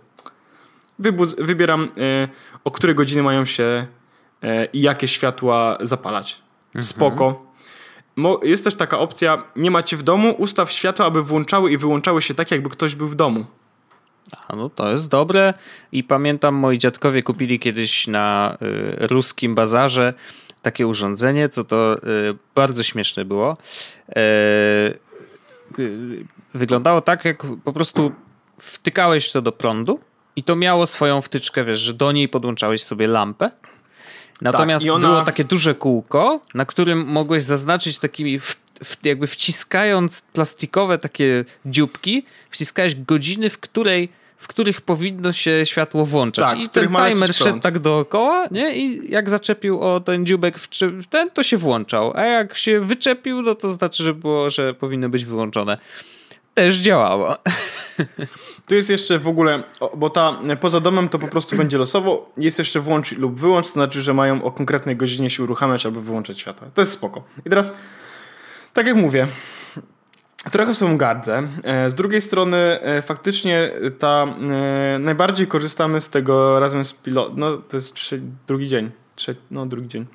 [1.00, 2.28] Wybudz- wybieram, e,
[2.64, 3.86] o które godziny mają się
[4.42, 6.42] e, i jakie światła zapalać.
[6.80, 7.46] Spoko.
[8.16, 12.22] Mo- jest też taka opcja, nie macie w domu, ustaw światła, aby włączały i wyłączały
[12.22, 13.46] się tak, jakby ktoś był w domu.
[14.48, 15.54] A no to jest dobre
[15.92, 18.56] i pamiętam moi dziadkowie kupili kiedyś na
[19.02, 20.14] y, ruskim bazarze
[20.62, 21.98] takie urządzenie, co to y,
[22.54, 23.56] bardzo śmieszne było.
[24.08, 24.20] E,
[25.78, 28.12] y, wyglądało tak, jak po prostu
[28.58, 30.00] wtykałeś to do prądu
[30.36, 33.50] i to miało swoją wtyczkę, wiesz, że do niej podłączałeś sobie lampę.
[34.40, 39.26] Natomiast i ona- było takie duże kółko, na którym mogłeś zaznaczyć takimi, w, w, jakby
[39.26, 44.08] wciskając plastikowe takie dzióbki, wciskałeś godziny, w której
[44.42, 46.50] w których powinno się światło włączać.
[46.50, 48.76] Tak, I ten timer szedł tak dookoła, nie?
[48.76, 50.68] I jak zaczepił o ten dzióbek w,
[51.02, 52.12] w ten, to się włączał.
[52.16, 55.78] A jak się wyczepił, no to znaczy, że było, że powinno być wyłączone.
[56.54, 57.36] Też działało.
[58.66, 59.62] Tu jest jeszcze w ogóle,
[59.96, 62.32] bo ta poza domem to po prostu będzie losowo.
[62.36, 66.00] Jest jeszcze włącz lub wyłącz, to znaczy, że mają o konkretnej godzinie się uruchamiać albo
[66.00, 66.68] wyłączać światła.
[66.74, 67.22] To jest spoko.
[67.46, 67.74] I teraz,
[68.72, 69.26] tak jak mówię,
[70.50, 71.42] trochę są gardzę.
[71.64, 74.26] E, Z drugiej strony, e, faktycznie ta
[74.94, 77.36] e, najbardziej korzystamy z tego razem z pilot.
[77.36, 78.90] No, to jest trzy, drugi dzień.
[79.14, 80.06] Trze, no, drugi dzień.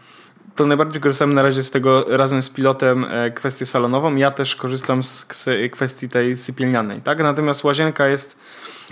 [0.55, 4.15] To najbardziej korzystamy na razie z tego razem z pilotem kwestię salonową.
[4.15, 5.25] Ja też korzystam z
[5.71, 7.19] kwestii tej sypielnianej, tak?
[7.19, 8.39] Natomiast łazienka jest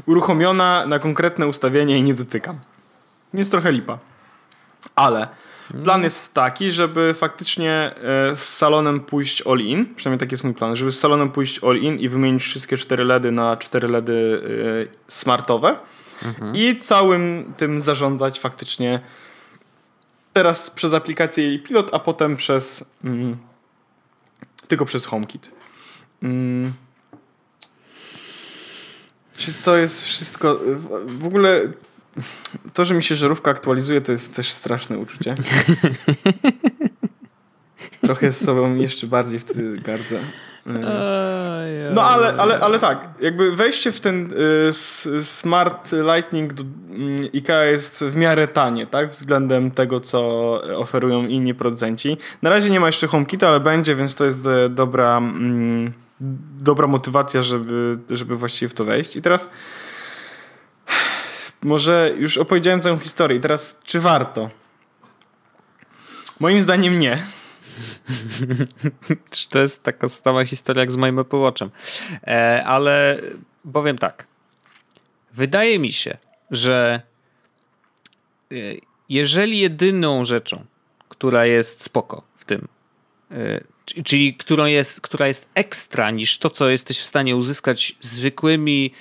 [0.06, 2.60] uruchomiona na konkretne ustawienie i nie dotykam.
[3.34, 4.00] Jest trochę lipa.
[4.96, 5.28] Ale
[5.84, 10.54] plan jest taki, żeby faktycznie e, z salonem pójść all in, przynajmniej taki jest mój
[10.54, 14.42] plan, żeby z salonem pójść all in i wymienić wszystkie cztery LEDy na cztery LEDy
[14.92, 15.80] e, smartowe
[16.54, 19.00] i całym tym zarządzać faktycznie
[20.34, 23.38] teraz przez aplikację i pilot, a potem przez mm,
[24.68, 25.52] tylko przez HomeKit.
[26.24, 26.74] Mm.
[29.38, 30.60] Czy co jest wszystko
[31.06, 31.62] w ogóle
[32.74, 35.36] to, że mi się żarówka aktualizuje, to jest też straszne uczucie.
[38.02, 40.20] Trochę z sobą jeszcze bardziej wtedy gardzę.
[41.94, 44.34] No ale, ale, ale tak, jakby wejście w ten
[44.70, 44.74] y,
[45.24, 49.10] Smart Lightning do mm, IKEA jest w miarę tanie, tak?
[49.10, 52.18] Względem tego, co oferują inni producenci.
[52.42, 55.94] Na razie nie ma jeszcze HomeKita, ale będzie, więc to jest do, dobra, mm,
[56.60, 59.16] dobra motywacja, żeby, żeby właściwie w to wejść.
[59.16, 59.50] I teraz
[61.66, 63.40] może już opowiedziałem całą historię.
[63.40, 64.50] Teraz, czy warto?
[66.40, 67.24] Moim zdaniem nie.
[69.30, 71.70] Czy to jest taka sama historia jak z moim Apple Watchem.
[72.28, 73.22] E, ale
[73.74, 74.28] powiem tak.
[75.34, 76.18] Wydaje mi się,
[76.52, 77.02] że
[78.52, 78.56] e,
[79.10, 80.66] jeżeli jedyną rzeczą,
[81.10, 82.68] która jest spoko w tym,
[83.32, 83.64] e,
[84.04, 88.92] czyli którą jest, która jest ekstra niż to, co jesteś w stanie uzyskać zwykłymi,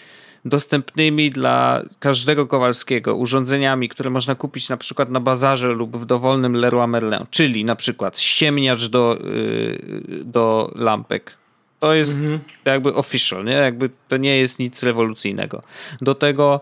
[0.44, 6.56] dostępnymi dla każdego Kowalskiego urządzeniami, które można kupić na przykład na bazarze lub w dowolnym
[6.56, 11.36] Leroy Merlin, czyli na przykład ściemniacz do, yy, do lampek.
[11.80, 12.20] To jest
[12.64, 13.52] jakby official, nie?
[13.52, 15.62] Jakby to nie jest nic rewolucyjnego.
[16.00, 16.60] Do tego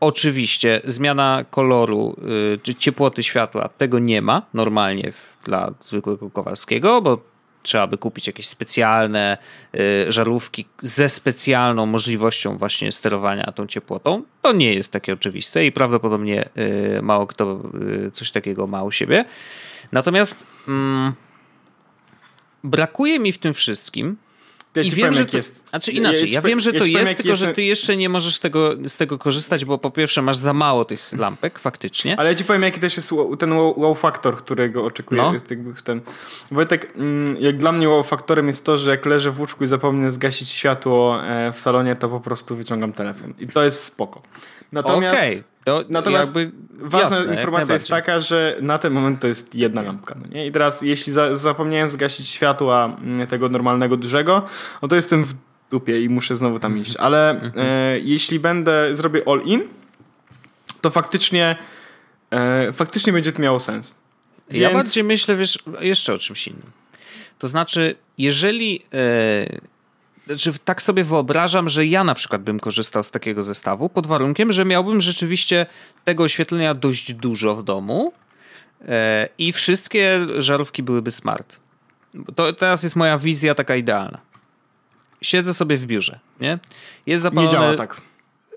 [0.00, 2.16] oczywiście zmiana koloru
[2.50, 7.29] yy, czy ciepłoty światła, tego nie ma normalnie w, dla zwykłego Kowalskiego, bo
[7.62, 9.38] trzeba by kupić jakieś specjalne
[9.74, 14.22] y, żarówki ze specjalną możliwością właśnie sterowania tą ciepłotą.
[14.42, 16.48] To nie jest takie oczywiste i prawdopodobnie
[16.98, 17.62] y, mało kto
[18.06, 19.24] y, coś takiego ma u siebie.
[19.92, 21.12] Natomiast mm,
[22.64, 24.16] brakuje mi w tym wszystkim
[24.74, 25.68] Ja i wiem, powiem, że to, jest.
[25.68, 27.96] Znaczy inaczej, ja ja, wiem, że ja to powiem, jest, tylko że jestem- ty jeszcze
[27.96, 32.18] nie możesz tego, z tego korzystać, bo po pierwsze masz za mało tych lampek faktycznie.
[32.18, 35.22] Ale ja ci powiem, jaki też jest ten wow, wow faktor, którego oczekuję.
[35.22, 35.32] No.
[35.84, 36.00] Ten.
[36.50, 39.66] Wojtek, mm, jak dla mnie wow faktorem jest to, że jak leżę w łóżku i
[39.66, 43.34] zapomnę zgasić światło e, w salonie, to po prostu wyciągam telefon.
[43.38, 44.22] I to jest spoko.
[44.72, 49.26] Natomiast Okej, to natomiast jakby ważna jasne, informacja jest taka, że na ten moment to
[49.26, 50.14] jest jedna lampka.
[50.20, 50.46] No nie?
[50.46, 54.46] I teraz, jeśli za, zapomniałem zgasić światła mm, tego normalnego dużego,
[54.82, 55.34] no to jestem w
[55.70, 56.96] dupie i muszę znowu tam iść.
[56.96, 59.62] Ale e, jeśli będę, zrobię all in,
[60.80, 61.56] to faktycznie
[62.30, 64.00] e, faktycznie będzie to miało sens.
[64.50, 66.70] Ja Więc- bardziej myślę, wiesz, jeszcze o czymś innym.
[67.38, 68.82] To znaczy, jeżeli.
[68.94, 69.70] E,
[70.36, 74.52] znaczy, tak sobie wyobrażam, że ja na przykład bym korzystał z takiego zestawu, pod warunkiem,
[74.52, 75.66] że miałbym rzeczywiście
[76.04, 78.12] tego oświetlenia dość dużo w domu
[78.88, 81.56] e, i wszystkie żarówki byłyby smart.
[82.34, 84.18] To teraz jest moja wizja taka idealna.
[85.22, 86.48] Siedzę sobie w biurze, nie?
[86.48, 86.60] Jest
[87.06, 87.50] Nie zapalone...
[87.52, 88.00] działa tak.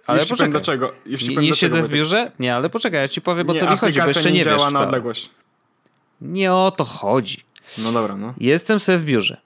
[0.07, 0.51] Ale powiem poczekaj.
[0.51, 0.93] dlaczego.
[1.05, 2.31] Nie, nie dlaczego, siedzę w biurze?
[2.39, 4.43] Nie, ale poczekaj, ja ci powiem, o Nie, co mi chodzi, bo jeszcze nie, nie
[4.43, 4.85] wiesz działa na wcale.
[4.85, 5.29] odległość.
[6.21, 7.43] Nie o to chodzi.
[7.77, 8.33] No dobra, no.
[8.37, 9.41] Jestem sobie w biurze.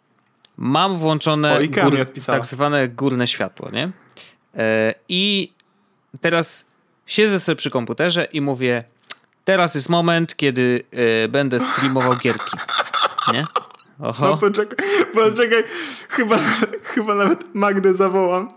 [0.57, 2.37] Mam włączone O, odpisała.
[2.37, 3.91] tak zwane górne światło, nie?
[4.57, 5.53] E, I
[6.21, 6.65] teraz
[7.05, 8.83] siedzę sobie przy komputerze i mówię,
[9.45, 10.83] teraz jest moment, kiedy
[11.23, 12.57] e, będę streamował gierki.
[13.33, 13.45] Nie?
[13.99, 14.77] No Oho, poczekaj,
[15.13, 15.63] poczekaj.
[16.09, 16.37] Chyba,
[16.83, 18.53] chyba nawet Magdę zawołam.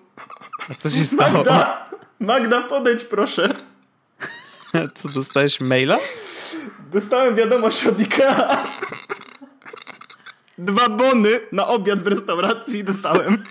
[0.70, 1.32] a co się stało?
[1.32, 1.90] Magda!
[2.20, 3.48] Magda, podejdź proszę.
[4.96, 5.98] Co, dostałeś maila?
[6.92, 8.64] Dostałem wiadomość od Ikea.
[10.60, 13.44] Dwa bony na obiad w restauracji dostałem.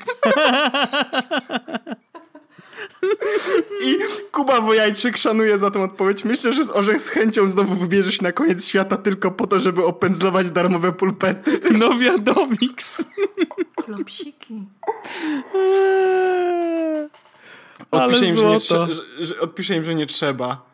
[3.86, 3.98] I
[4.32, 6.26] Kuba Wojajczyk szanuje za tą odpowiedź.
[6.26, 9.60] Myślę, że z Orzech z chęcią znowu wybierze się na koniec świata tylko po to,
[9.60, 11.60] żeby opędzlować darmowe pulpety.
[11.80, 13.04] No wiadomiks.
[13.86, 14.64] Klopsiki.
[17.92, 18.88] Odpiszę im, że nie, że,
[19.20, 20.69] że, odpiszę im, że nie trzeba.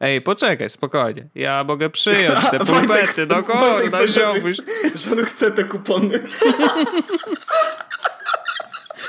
[0.00, 1.28] Ej, poczekaj, spokojnie.
[1.34, 4.56] Ja mogę przyjąć te pulpety, no Wojtek kurna, powiedział, ziomuś.
[4.94, 6.18] że on chce te kupony.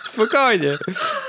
[0.05, 0.73] Spokojnie.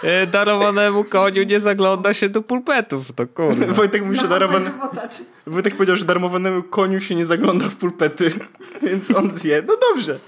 [0.03, 3.67] E, Darowanemu koniu nie zagląda się do pulpetów, no kurde.
[3.67, 4.71] Wojtek mówi, że darowany...
[5.47, 8.31] Wojtek powiedział, że darmowanemu koniu się nie zagląda w pulpety,
[8.83, 9.63] więc on zje.
[9.69, 10.19] No dobrze.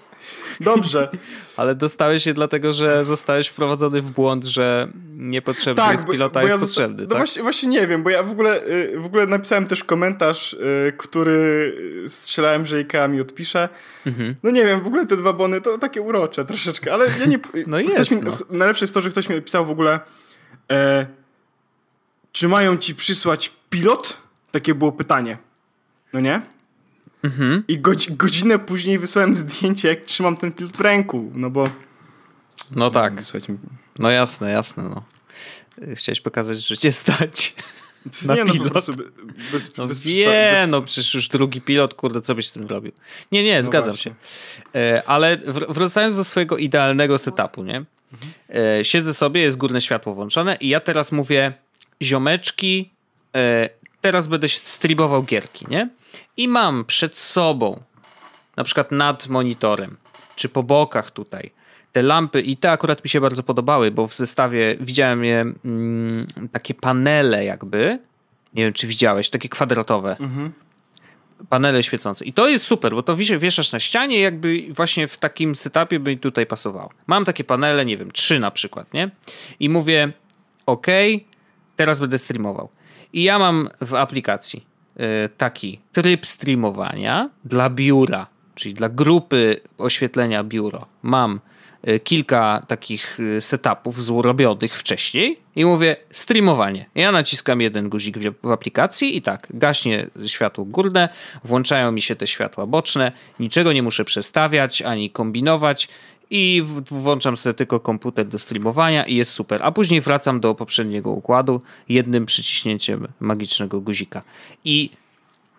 [0.61, 1.09] Dobrze.
[1.57, 6.49] Ale dostałeś je dlatego, że zostałeś wprowadzony w błąd, że niepotrzebny jest pilota Tak, bo
[6.49, 7.19] jest ja potrzebny, No tak?
[7.19, 10.93] właśnie, właśnie nie wiem, bo ja w ogóle, y, w ogóle napisałem też komentarz, y,
[10.99, 11.77] który
[12.09, 13.69] strzelałem, że IKEA mi odpisze.
[14.07, 14.35] Mhm.
[14.43, 17.38] No nie wiem, w ogóle te dwa bony to takie urocze troszeczkę, ale ja nie...
[17.67, 18.38] No jest, mi, no.
[18.51, 20.01] Najlepsze jest to, że ktoś mi odpisał w ogóle
[20.73, 21.07] e,
[22.33, 24.17] czy mają ci przysłać pilot?
[24.51, 25.38] Takie było pytanie.
[26.12, 26.41] No nie?
[27.23, 27.65] Mhm.
[27.69, 31.69] I godzi- godzinę później wysłałem zdjęcie, jak trzymam ten pilot w ręku, no bo...
[32.71, 33.45] No tak, Wysłać
[33.99, 35.03] no jasne, jasne, no.
[35.95, 37.55] Chciałeś pokazać, że cię stać.
[38.27, 38.67] Na nie, no pilot.
[38.67, 39.05] po prostu be-
[39.53, 42.93] bez, No bez, bez, no przecież już drugi pilot, kurde, co byś z tym robił?
[43.33, 44.13] Nie, nie, zgadzam No właśnie.
[44.73, 44.79] się.
[44.81, 47.85] E, ale wr- wracając do swojego idealnego setupu, nie?
[48.79, 51.53] E, siedzę sobie, jest górne światło włączone i ja teraz mówię,
[52.03, 52.91] ziomeczki,
[53.37, 53.69] e,
[54.01, 55.89] teraz będę się streamował gierki, nie?
[56.37, 57.83] I mam przed sobą,
[58.57, 59.96] na przykład nad monitorem,
[60.37, 61.51] czy po bokach tutaj,
[61.92, 66.27] te lampy i te akurat mi się bardzo podobały, bo w zestawie widziałem je mm,
[66.53, 67.98] takie panele jakby,
[68.55, 70.16] nie wiem czy widziałeś, takie kwadratowe.
[71.48, 72.25] Panele świecące.
[72.25, 76.01] I to jest super, bo to wiesz- wieszasz na ścianie, jakby właśnie w takim setupie
[76.01, 76.90] by tutaj pasowało.
[77.07, 79.11] Mam takie panele, nie wiem, trzy na przykład, nie?
[79.61, 80.12] I mówię,
[80.66, 80.87] OK,
[81.77, 82.68] teraz będę streamował.
[83.12, 84.66] I ja mam w aplikacji
[85.37, 90.87] taki tryb streamowania dla biura, czyli dla grupy oświetlenia biuro.
[91.03, 91.41] Mam
[91.89, 96.87] y, kilka takich y, setupów zrobionych wcześniej i mówię streamowanie.
[96.95, 101.09] Ja naciskam jeden guzik w aplikacji i tak, gaśnie światło górne,
[101.45, 105.89] włączają mi się te światła boczne, niczego nie muszę przestawiać ani kombinować
[106.35, 109.61] i włączam sobie tylko komputer do streamowania i jest super.
[109.64, 114.23] A później wracam do poprzedniego układu jednym przyciśnięciem magicznego guzika.
[114.64, 114.90] I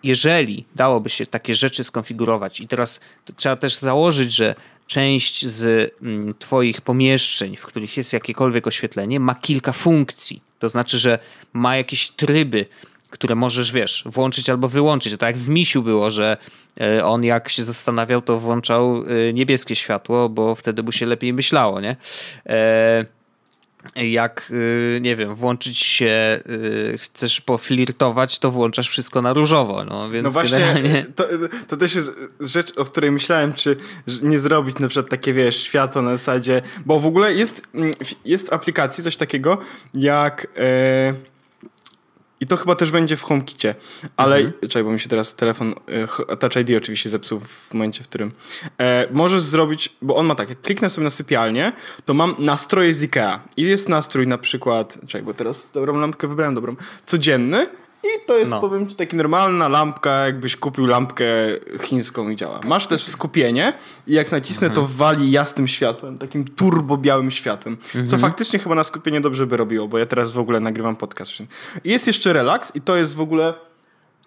[0.04, 3.00] jeżeli dałoby się takie rzeczy skonfigurować i teraz
[3.36, 4.56] trzeba też założyć, że
[4.88, 10.42] część z mm, twoich pomieszczeń, w których jest jakiekolwiek oświetlenie, ma kilka funkcji.
[10.60, 11.20] To znaczy, że
[11.54, 12.66] ma jakieś tryby,
[13.14, 15.18] które możesz, wiesz, włączyć albo wyłączyć.
[15.18, 16.38] Tak jak w Misiu było, że
[16.82, 21.34] e, on jak się zastanawiał, to włączał e, niebieskie światło, bo wtedy mu się lepiej
[21.34, 21.96] myślało, nie?
[22.46, 23.06] E,
[23.96, 24.52] jak,
[25.02, 26.44] nie wiem, włączyć się,
[26.98, 31.06] chcesz poflirtować, to włączasz wszystko na różowo, no więc No właśnie, generalnie...
[31.16, 31.24] to,
[31.68, 33.76] to też jest rzecz, o której myślałem, czy
[34.22, 37.92] nie zrobić na przykład takie, wiesz, światło na zasadzie, bo w ogóle jest, mm,
[38.26, 39.58] jest w aplikacji coś takiego
[39.94, 40.48] jak...
[40.58, 41.33] E,
[42.44, 43.76] i to chyba też będzie w HomeKicie,
[44.18, 44.60] ale mhm.
[44.62, 45.76] czekaj, bo mi się teraz telefon
[46.30, 48.32] e, Touch ID oczywiście zepsuł w momencie, w którym.
[48.78, 51.74] E, możesz zrobić, bo on ma tak, jak kliknę sobie na sypialnię,
[52.06, 53.40] to mam nastroje z IKEA.
[53.58, 56.76] I jest nastrój na przykład, czekaj, bo teraz dobrą lampkę wybrałem, dobrą,
[57.06, 57.68] codzienny
[58.04, 58.62] i to jest, no.
[58.62, 61.26] powiem ci, taki normalna lampka, jakbyś kupił lampkę
[61.82, 62.60] chińską i działa.
[62.66, 63.74] Masz też skupienie
[64.08, 64.88] i jak nacisnę, mhm.
[64.88, 68.10] to wali jasnym światłem, takim turbo białym światłem, mhm.
[68.10, 71.32] co faktycznie chyba na skupienie dobrze by robiło, bo ja teraz w ogóle nagrywam podcast.
[71.84, 73.54] I jest jeszcze relaks i to jest w ogóle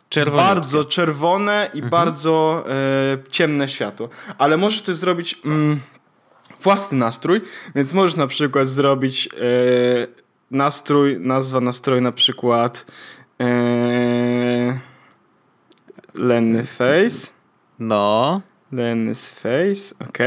[0.08, 0.42] Czerwone.
[0.42, 1.90] bardzo czerwone i mhm.
[1.90, 4.08] bardzo e, ciemne światło.
[4.38, 5.80] Ale możesz też zrobić mm,
[6.62, 7.40] własny nastrój,
[7.74, 12.86] więc możesz na przykład zrobić e, nastrój, nazwa nastroju na przykład
[13.38, 14.79] Eee,
[16.14, 17.33] Lenny Face.
[17.79, 18.40] No.
[18.72, 20.18] Lenny's Face, ok.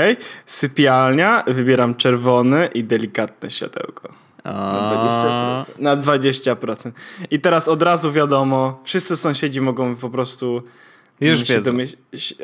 [0.46, 4.10] Sypialnia, wybieram czerwony i delikatne światełko.
[4.46, 5.80] Na 20%.
[5.80, 6.92] Na 20%.
[7.32, 10.64] I teraz od razu wiadomo, wszyscy sąsiedzi mogą po prostu.
[11.22, 11.78] Już wiedzą.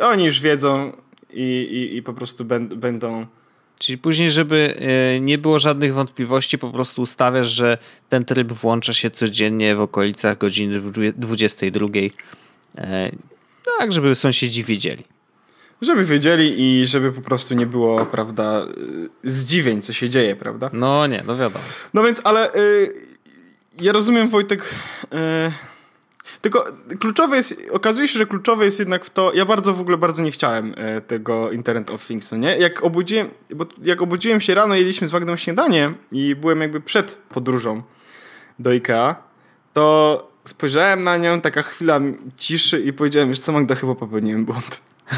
[0.02, 0.92] Oni już wiedzą
[1.34, 3.26] i, i, i po prostu będą
[3.78, 7.78] Czyli później, żeby e, nie było żadnych wątpliwości, po prostu ustawiasz, że
[8.10, 10.82] ten tryb włącza się codziennie w okolicach godziny
[11.18, 11.88] 22.
[12.78, 13.12] E,
[13.80, 15.04] tak, żeby sąsiedzi wiedzieli.
[15.82, 18.62] Żeby wiedzieli i żeby po prostu nie było, prawda,
[19.24, 20.70] e, zdziwień, co się dzieje, prawda?
[20.74, 21.66] No nie, no wiadomo.
[21.94, 22.94] No więc, ale y,
[23.82, 24.76] ja rozumiem, Wojtek.
[25.04, 25.75] Y,
[26.42, 26.66] tylko
[27.00, 30.24] kluczowe jest, okazuje się, że kluczowe jest jednak w to, ja bardzo w ogóle bardzo
[30.24, 32.58] nie chciałem e, tego Internet of Things, no nie?
[32.58, 37.16] Jak obudziłem, bo jak obudziłem się rano, jedliśmy z Wagną śniadanie i byłem jakby przed
[37.16, 37.84] podróżą
[38.60, 39.16] do IKEA,
[39.74, 42.00] to spojrzałem na nią, taka chwila
[42.38, 44.82] ciszy i powiedziałem, wiesz co Magda, chyba popełniłem błąd.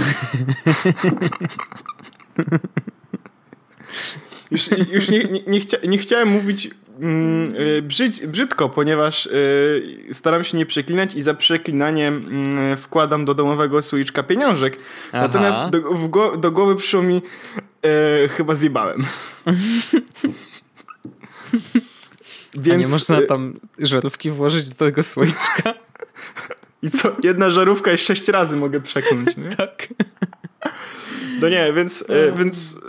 [4.52, 10.10] już już nie, nie, nie, chcia, nie chciałem mówić Mm, y, brzyd, brzydko, ponieważ y,
[10.12, 14.78] staram się nie przeklinać i za przeklinanie mm, wkładam do domowego słoiczka pieniążek.
[15.08, 15.28] Aha.
[15.28, 17.22] Natomiast do, go, do, głowy przyszło mi
[17.82, 19.04] e, chyba zjebałem.
[22.54, 25.74] Więc, A nie można tam żarówki włożyć do tego słoiczka?
[26.84, 27.16] I co?
[27.24, 29.50] Jedna żarówka jest sześć razy mogę przekląć, nie?
[29.56, 29.88] tak.
[31.42, 32.38] No nie, więc, no.
[32.38, 32.80] więc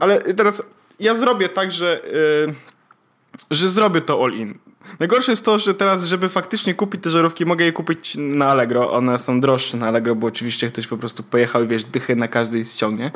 [0.00, 0.62] ale teraz
[1.00, 2.00] ja zrobię tak, że
[3.50, 4.58] że zrobię to all-in.
[5.00, 8.92] Najgorsze jest to, że teraz, żeby faktycznie kupić te żarówki, mogę je kupić na Allegro.
[8.92, 12.28] One są droższe na Allegro, bo oczywiście ktoś po prostu pojechał i wiesz, dychy na
[12.28, 13.10] każdej ściągnie.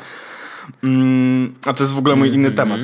[0.83, 2.55] Mm, a to jest w ogóle mój inny mm -hmm.
[2.55, 2.79] temat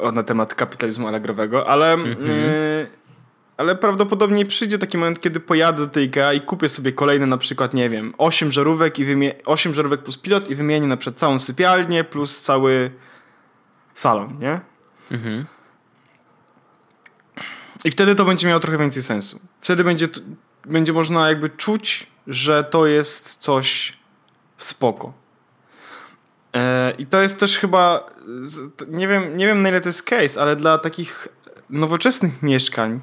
[0.00, 2.28] yy, na temat kapitalizmu allegrowego, ale, mm -hmm.
[2.28, 2.86] yy,
[3.56, 7.38] ale prawdopodobnie przyjdzie taki moment, kiedy pojadę do tej IKEA i kupię sobie kolejne na
[7.38, 11.18] przykład, nie wiem, 8 żarówek i wymie- 8 żarówek plus pilot i wymienię na przykład
[11.18, 12.90] całą sypialnię plus cały
[13.94, 14.60] salon, nie?
[15.10, 15.44] Mhm.
[17.84, 19.40] I wtedy to będzie miało trochę więcej sensu.
[19.60, 20.08] Wtedy będzie,
[20.64, 23.92] będzie można jakby czuć, że to jest coś
[24.58, 25.12] spoko.
[26.54, 28.06] E, I to jest też chyba,
[28.88, 31.28] nie wiem, nie wiem na ile to jest case, ale dla takich
[31.70, 33.00] nowoczesnych mieszkań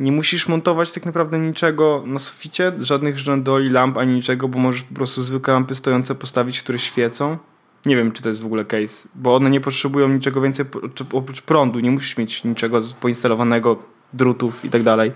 [0.00, 4.82] nie musisz montować tak naprawdę niczego na suficie, żadnych rzędoli, lamp ani niczego, bo możesz
[4.82, 7.38] po prostu zwykłe lampy stojące postawić, które świecą
[7.86, 10.66] nie wiem, czy to jest w ogóle case, bo one nie potrzebują niczego więcej
[11.12, 11.80] oprócz prądu.
[11.80, 15.12] Nie musisz mieć niczego poinstalowanego, drutów i tak dalej.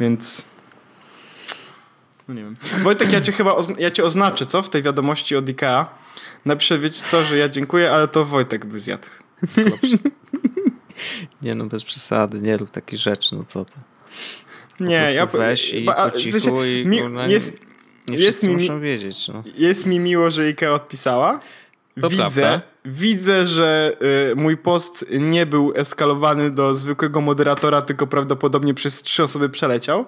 [0.00, 0.44] Więc.
[2.28, 2.56] No nie wiem.
[2.82, 4.62] Wojtek, ja cię chyba ja cię oznaczę, co?
[4.62, 5.86] W tej wiadomości od IKEA.
[6.44, 9.08] Napiszę, wiecie co, że ja dziękuję, ale to Wojtek by zjadł.
[11.42, 13.74] nie no, bez przesady, nie rób takich rzeczy, no co to.
[14.80, 17.60] nie, ja weź i po cichu w sensie, i mi, jest,
[18.08, 19.28] nie jest mi, muszą wiedzieć.
[19.28, 19.42] No.
[19.54, 21.40] Jest mi miło, że IKEA odpisała.
[22.00, 22.62] To widzę, prawda.
[22.84, 23.96] widzę, że
[24.32, 30.06] y, mój post nie był eskalowany do zwykłego moderatora, tylko prawdopodobnie przez trzy osoby przeleciał.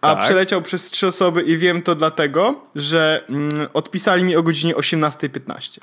[0.00, 0.24] A tak.
[0.24, 5.78] przeleciał przez trzy osoby i wiem to dlatego, że mm, odpisali mi o godzinie 18.15.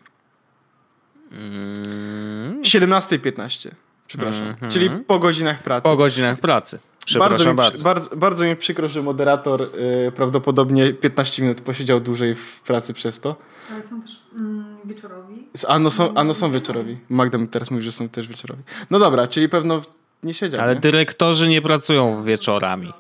[1.31, 2.61] Mm.
[2.61, 3.69] 17.15.
[4.07, 4.47] Przepraszam.
[4.47, 4.73] Mm -hmm.
[4.73, 5.83] Czyli po godzinach pracy.
[5.83, 6.79] Po godzinach pracy.
[7.19, 7.83] Bardzo mi, bardzo.
[7.83, 13.19] Bardzo, bardzo mi przykro, że moderator y, prawdopodobnie 15 minut posiedział dłużej w pracy przez
[13.19, 13.35] to.
[13.71, 15.47] Ale są też mm, wieczorowi.
[15.67, 16.97] A no, są, a no są wieczorowi.
[17.10, 18.63] Magda mi teraz mówi, że są też wieczorowi.
[18.89, 19.81] No dobra, czyli pewno
[20.23, 20.62] nie siedział.
[20.62, 20.81] Ale nie?
[20.81, 22.91] dyrektorzy nie pracują wieczorami.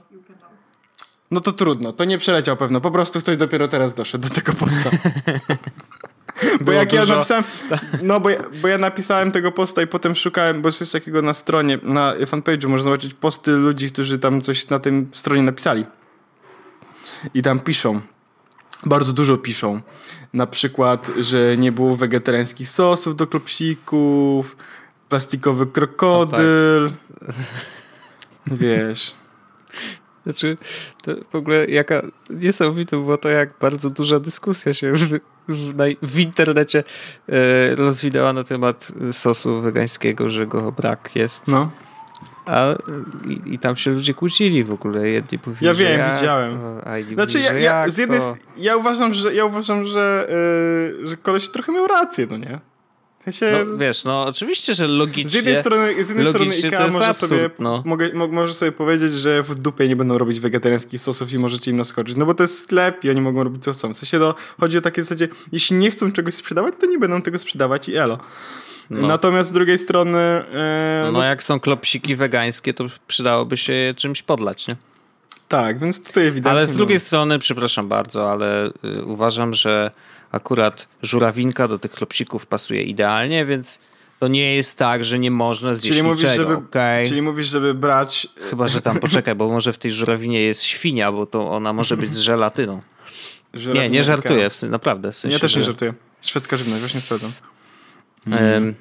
[1.31, 2.81] No to trudno, to nie przeleciał pewno.
[2.81, 4.89] Po prostu ktoś dopiero teraz doszedł do tego posta.
[6.61, 7.43] bo jak ja dużo- napisałem.
[8.01, 11.21] No bo ja, bo ja napisałem tego posta i potem szukałem, bo jest coś takiego
[11.21, 15.85] na stronie, na fanpage'u można zobaczyć posty ludzi, którzy tam coś na tym stronie napisali.
[17.33, 18.01] I tam piszą.
[18.85, 19.81] Bardzo dużo piszą.
[20.33, 24.57] Na przykład, że nie było wegetariańskich sosów do klopsików,
[25.09, 26.91] plastikowy krokodyl.
[28.47, 29.13] Wiesz.
[30.29, 30.57] Znaczy,
[31.03, 36.19] to w ogóle jaka niesamowite było to, jak bardzo duża dyskusja się w, w, w
[36.19, 36.83] internecie
[37.29, 41.47] e, rozwinęła na temat sosu wegańskiego, że go brak jest.
[41.47, 41.71] No.
[42.45, 42.75] A,
[43.27, 45.09] i, I tam się ludzie kłócili w ogóle.
[45.09, 46.51] Jedni mówili, Ja wiem, jak widziałem.
[46.51, 48.35] To, a inni Znaczy, mówili, ja, ja, z jednej, to.
[48.57, 50.27] ja uważam, że ja uważam, że,
[51.01, 52.59] yy, że koleś trochę miał rację, no nie?
[53.31, 55.29] Sensie, No, wiesz, no oczywiście, że logicznie...
[55.29, 57.83] z jednej strony, z jednej strony IKEA może absurd, sobie, no.
[57.85, 61.71] mogę, mo, może sobie powiedzieć, że w dupie nie będą robić wegetariańskich sosów i możecie
[61.71, 63.93] im naskoczyć, no bo to jest sklep i oni mogą robić co chcą.
[63.93, 67.21] W sensie to chodzi o takie zasadzie, jeśli nie chcą czegoś sprzedawać, to nie będą
[67.21, 68.19] tego sprzedawać i elo.
[68.89, 69.07] No.
[69.07, 70.43] Natomiast z drugiej strony,
[71.05, 74.75] No no, jak są klopsiki wegańskie, to przydałoby się je czymś podlać, nie?
[75.49, 76.51] tak, więc tutaj ewidentnie...
[76.51, 77.05] Ale z drugiej no.
[77.05, 79.91] strony, przepraszam bardzo, ale y, uważam, że
[80.31, 83.79] akurat żurawinka do tych klopsików pasuje idealnie, więc
[84.19, 87.07] to nie jest tak, że nie można zjeść Czyli mówisz, niczego, żeby, okej?
[87.07, 91.11] czyli mówisz, żeby brać Chyba, że tam, poczekaj, bo może w tej żurawinie jest świnia,
[91.11, 92.81] bo to ona może być z żelatyną.
[93.73, 95.11] Nie, nie żartuję, w naprawdę.
[95.11, 95.93] W sensie, Ja też nie że, żartuję.
[96.21, 97.31] Szwedzka żywność, właśnie sprawdzam.
[98.31, 98.75] em,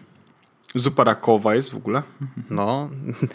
[0.75, 2.03] Zupa rakowa jest w ogóle.
[2.51, 2.91] no,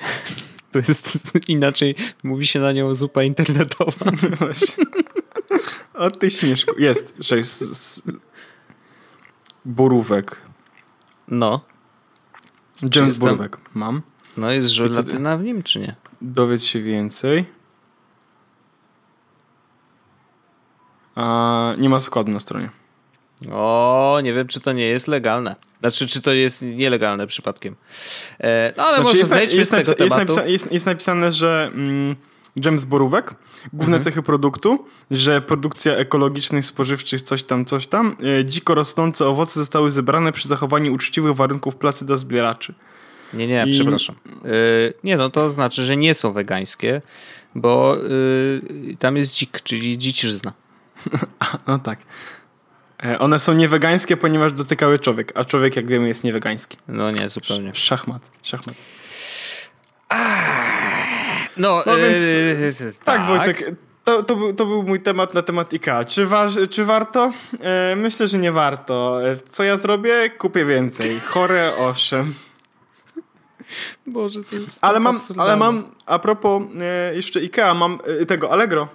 [0.71, 4.11] to jest inaczej, mówi się na nią zupa internetowa.
[4.39, 4.85] Właśnie.
[5.93, 6.75] O ty śmieszku.
[6.79, 8.01] Jest, że jest z-
[9.65, 10.41] borówek.
[11.27, 11.61] No,
[12.81, 13.57] James jest tam- borówek.
[13.73, 14.01] Mam.
[14.37, 15.95] no jest żelatyna w nim, czy nie?
[16.21, 17.45] Dowiedz się więcej.
[21.15, 22.69] A, nie ma składu na stronie.
[23.51, 25.55] O, nie wiem, czy to nie jest legalne.
[25.79, 27.75] Znaczy, czy to jest nielegalne przypadkiem.
[28.39, 30.35] E, no ale Znaczy może jest, zejdźmy jest, z tego jest, tematu.
[30.35, 32.15] napisa- jest, jest napisane, że mm,
[32.59, 33.33] dżem z borówek,
[33.73, 34.03] główne Mhm.
[34.03, 38.15] cechy produktu, że produkcja ekologicznych, spożywczych, coś tam, coś tam.
[38.39, 42.73] E, dziko rosnące owoce zostały zebrane przy zachowaniu uczciwych warunków pracy dla zbieraczy.
[43.33, 44.15] Nie, nie, I- przepraszam.
[44.45, 44.49] E,
[45.03, 47.01] nie, no to znaczy, że nie są wegańskie,
[47.55, 50.53] bo e, tam jest dzik, czyli dziczyzna.
[51.67, 51.99] No tak.
[53.19, 56.77] One są niewegańskie, ponieważ dotykały człowiek, a człowiek, jak wiemy, jest niewegański.
[56.87, 57.71] No nie, zupełnie.
[57.75, 58.21] Szachmat.
[58.43, 58.75] Szachmat.
[61.57, 62.17] No, No więc-
[62.81, 63.71] e, Tak, Wojtek,
[64.03, 66.05] to, to, był, to był mój temat na temat IKEA.
[66.07, 67.31] Czy, waż, czy warto?
[67.61, 69.27] E, myślę, że nie warto.
[69.29, 70.29] E, co ja zrobię?
[70.29, 71.19] Kupię więcej.
[71.19, 72.33] Chore, owszem.
[74.07, 75.51] Boże, to jest Ale tak mam, absurdalne.
[75.51, 78.87] ale mam, a propos e, jeszcze IKEA, mam e, tego Allegro.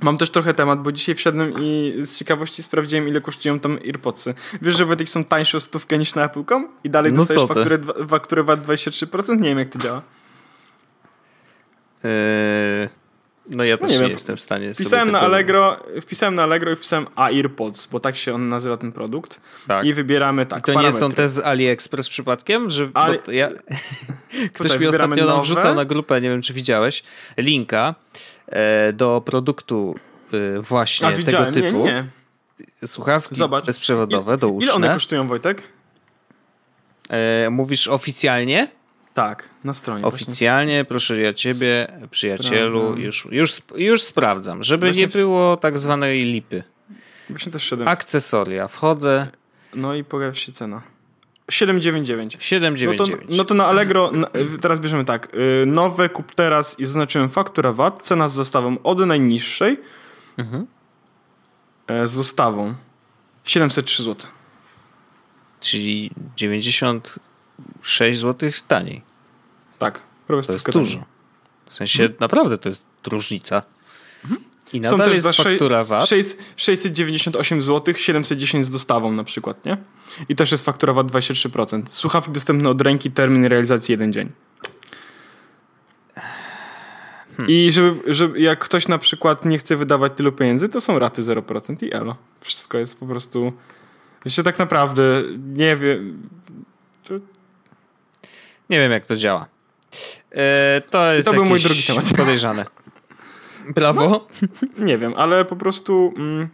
[0.00, 4.34] Mam też trochę temat, bo dzisiaj wszedłem i z ciekawości sprawdziłem, ile kosztują tam AirPodsy.
[4.62, 6.68] Wiesz, że Wojtek są tańsze o stówkę niż na Apple.com?
[6.84, 7.78] I dalej No dostajesz fakturę,
[8.08, 9.40] fakturę VAT 23%?
[9.40, 10.02] Nie wiem, jak to działa.
[12.04, 12.88] E,
[13.46, 14.10] no ja też nie nie, wiem.
[14.10, 18.34] jestem w stanie Wpisałem na Allegro, wpisałem na Allegro i wpisałem AirPods, bo tak się
[18.34, 19.40] on nazywa ten produkt.
[19.68, 19.86] Tak.
[19.86, 20.66] I wybieramy tak.
[20.66, 21.00] To nie parametry.
[21.00, 22.70] są te z AliExpress przypadkiem?
[22.70, 23.48] Że, Ale- to ja,
[24.54, 25.42] ktoś Tutaj mi ostatnio nowe.
[25.42, 27.02] wrzucał na grupę, nie wiem czy widziałeś,
[27.36, 27.94] linka
[28.46, 29.94] e, do produktu
[30.32, 31.84] e, właśnie A tego widziałem, nie, typu.
[31.86, 32.04] nie.
[32.86, 33.66] Słuchawki Zobacz.
[33.66, 35.62] bezprzewodowe, Ile one kosztują, Wojtek?
[37.10, 38.68] E, mówisz oficjalnie?
[39.14, 40.00] Tak, na stronie.
[40.02, 40.16] właśnie.
[40.26, 43.02] Oficjalnie, proszę ja ciebie, przyjacielu, Sprawdzam.
[43.04, 46.62] już, już, już sprawdzam, żeby Właśnie nie było tak zwanej lipy.
[47.30, 47.88] Właśnie też szedłem.
[47.88, 49.28] Akcesoria, wchodzę,
[49.74, 50.82] No i pojawia się cena.
[51.50, 52.34] 799.
[52.34, 53.38] No to, 799.
[53.38, 54.26] no to na Allegro, na,
[54.60, 55.28] teraz bierzemy tak.
[55.62, 59.80] y, Nowe kup teraz i zaznaczyłem faktura VAT, cena z zestawą od najniższej
[60.36, 60.66] Mhm.
[61.86, 62.74] e, z zestawą
[63.44, 64.30] 703 zł.
[65.60, 66.10] Czyli
[67.82, 69.02] 96 zł taniej.
[69.78, 70.92] Tak, prawie To jest dużo.
[70.92, 71.06] taniej.
[71.68, 73.62] W sensie naprawdę to jest różnica.
[74.72, 74.90] I Mhm.
[74.90, 76.08] Są nadal też jest za faktura VAT.
[76.08, 79.76] 6, 698 zł, 710 z dostawą na przykład, nie?
[80.28, 81.82] I też jest faktura VAT 23%.
[81.86, 84.32] Słuchawki dostępne od ręki, termin realizacji jeden dzień.
[87.36, 87.54] Hmm.
[87.54, 91.22] I żeby, żeby jak ktoś na przykład nie chce wydawać tylu pieniędzy, to są raty
[91.22, 92.16] 0% i elo.
[92.40, 93.52] Wszystko jest po prostu...
[94.24, 95.22] Jeszcze tak naprawdę
[95.54, 96.22] nie wiem...
[97.04, 97.14] To,
[98.72, 99.46] Nie wiem jak to działa.
[100.30, 102.04] E, to jest to był mój drugi temat.
[102.16, 102.64] podejrzane.
[103.74, 104.26] Brawo.
[104.78, 106.48] nie wiem, ale po prostu mm,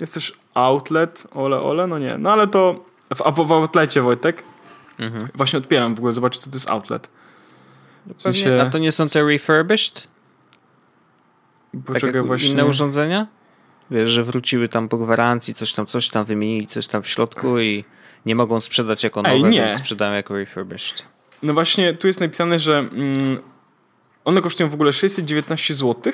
[0.00, 2.18] jest też outlet, ole, ole, no nie.
[2.18, 4.42] No ale to w, a w outlecie, Wojtek,
[4.98, 5.28] Mhm.
[5.34, 7.08] właśnie odpieram w ogóle, zobaczyć co to jest outlet.
[8.18, 9.94] W sensie- a to nie są te refurbished?
[11.72, 12.48] Tak Poczekaj jak właśnie.
[12.48, 13.26] inne urządzenia?
[13.90, 17.58] Wiesz, że wróciły tam po gwarancji, coś tam, coś tam wymienili, coś tam w środku
[17.60, 17.84] i
[18.26, 19.76] nie mogą sprzedać jako nowe, Ej, nie.
[19.76, 21.04] sprzedają jako refurbished.
[21.42, 23.38] No właśnie, tu jest napisane, że mm,
[24.24, 26.12] one kosztują w ogóle 619 zł.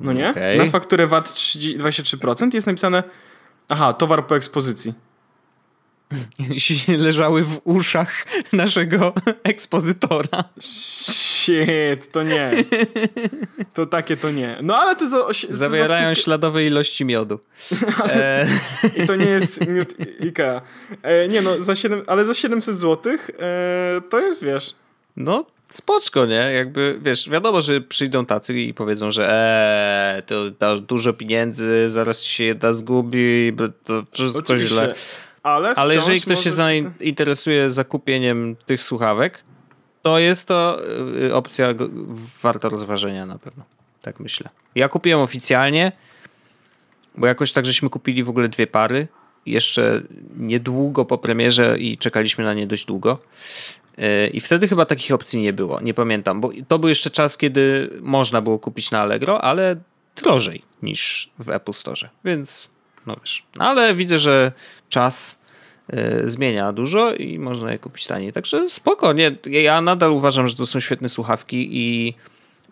[0.00, 0.30] No nie?
[0.30, 0.58] Okej.
[0.58, 3.02] Na fakturę VAT 30, 23% jest napisane
[3.68, 4.94] aha, towar po ekspozycji.
[6.98, 10.44] Leżały w uszach naszego ekspozytora.
[10.60, 12.50] Shit, to nie.
[13.74, 14.58] To takie to nie.
[14.62, 15.18] No ale to za,
[15.50, 17.40] za Zawierają stówkę- śladowe ilości miodu.
[18.08, 18.46] E,
[18.96, 20.62] I to nie jest miód Ikea.
[21.02, 24.74] E, nie no, za 7, ale za 700 zł e, to jest, wiesz...
[25.16, 26.34] no, spoczko, nie?
[26.34, 32.20] Jakby, wiesz, wiadomo, że przyjdą tacy i powiedzą, że eee, to dasz dużo pieniędzy, zaraz
[32.20, 33.52] ci się jedna zgubi,
[33.84, 34.68] to wszystko Oczywiście.
[34.68, 34.94] źle.
[35.44, 39.44] Ale, Ale jeżeli ktoś się zainteresuje zakupieniem tych słuchawek,
[40.02, 40.78] to jest to
[41.22, 41.68] y, opcja
[42.42, 43.64] warta rozważenia na pewno.
[44.02, 44.48] Tak myślę.
[44.74, 45.92] Ja kupiłem oficjalnie,
[47.14, 49.08] bo jakoś tak żeśmy kupili w ogóle dwie pary.
[49.46, 50.02] Jeszcze
[50.36, 53.18] niedługo po premierze i czekaliśmy na nie dość długo.
[53.98, 55.80] Y, I wtedy chyba takich opcji nie było.
[55.80, 59.76] Nie pamiętam, bo to był jeszcze czas, kiedy można było kupić na Allegro, ale
[60.16, 62.08] drożej niż w Apple Store.
[62.24, 62.73] Więc
[63.06, 63.42] no wiesz.
[63.58, 64.52] Ale widzę, że
[64.88, 65.42] czas
[65.92, 68.32] y, zmienia dużo i można je kupić taniej.
[68.32, 69.12] Także spoko.
[69.12, 72.14] Nie, ja nadal uważam, że to są świetne słuchawki i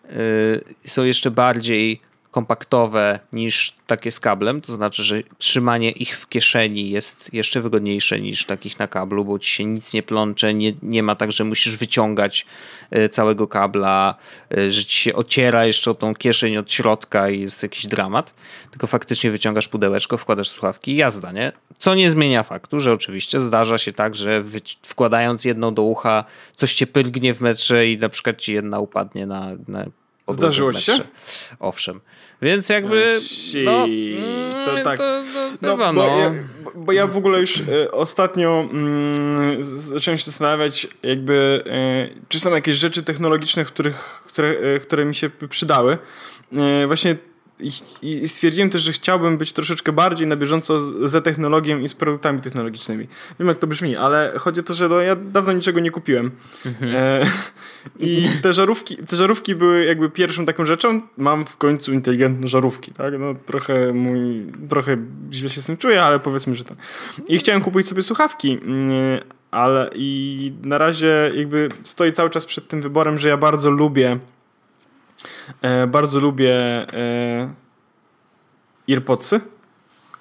[0.09, 1.99] y, są jeszcze bardziej
[2.33, 8.21] kompaktowe niż takie z kablem, to znaczy, że trzymanie ich w kieszeni jest jeszcze wygodniejsze
[8.21, 11.43] niż takich na kablu, bo ci się nic nie plącze, nie, nie ma tak, że
[11.43, 12.45] musisz wyciągać
[12.95, 14.15] y, całego kabla,
[14.57, 18.33] y, że ci się ociera jeszcze o tą kieszeń od środka i jest jakiś dramat,
[18.71, 21.51] tylko faktycznie wyciągasz pudełeczko, wkładasz słuchawki i jazda, nie?
[21.79, 24.43] Co nie zmienia faktu, że oczywiście zdarza się tak, że
[24.83, 26.23] wkładając jedną do ucha,
[26.55, 29.85] coś cię pyrgnie w metrze i na przykład ci jedna upadnie na, na
[30.27, 30.93] Zdarzyło się?
[31.59, 32.01] Owszem.
[32.41, 33.19] Więc jakby.
[33.65, 33.71] No,
[34.65, 34.97] to mm, tak.
[34.99, 36.17] To, to, No, bywa, bo, no.
[36.19, 36.31] ja,
[36.75, 38.69] bo ja w ogóle już e, ostatnio
[39.59, 43.95] z- zacząłem się zastanawiać, jakby, e, czy są jakieś rzeczy technologiczne, których,
[44.27, 45.97] które, e, które mi się przydały.
[46.53, 47.15] E, właśnie
[48.01, 52.41] i, stwierdziłem też, że chciałbym być troszeczkę bardziej na bieżąco ze technologią i z produktami
[52.41, 53.07] technologicznymi.
[53.39, 56.31] Wiem, jak to brzmi, ale chodzi o to, że no, ja dawno niczego nie kupiłem.
[56.81, 57.25] E,
[57.99, 61.01] I te żarówki, te żarówki były jakby pierwszą taką rzeczą.
[61.17, 63.13] Mam w końcu inteligentne żarówki, tak?
[63.19, 64.97] No trochę mój, trochę
[65.31, 66.75] źle się z tym czuję, ale powiedzmy, że to.
[67.27, 69.19] I chciałem kupić sobie słuchawki, mm,
[69.51, 74.19] ale i na razie jakby stoję cały czas przed tym wyborem, że ja bardzo lubię
[75.61, 76.55] e, bardzo lubię
[76.93, 77.53] e,
[78.89, 79.41] Earpodsy.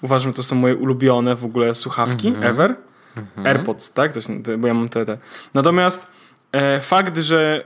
[0.03, 2.77] Uważam, że to są moje ulubione w ogóle słuchawki ever.
[3.45, 4.13] AirPods, tak?
[4.13, 5.07] To są bo ja mam te.
[5.07, 5.19] te.
[5.55, 6.11] Natomiast
[6.53, 7.65] e, fakt, że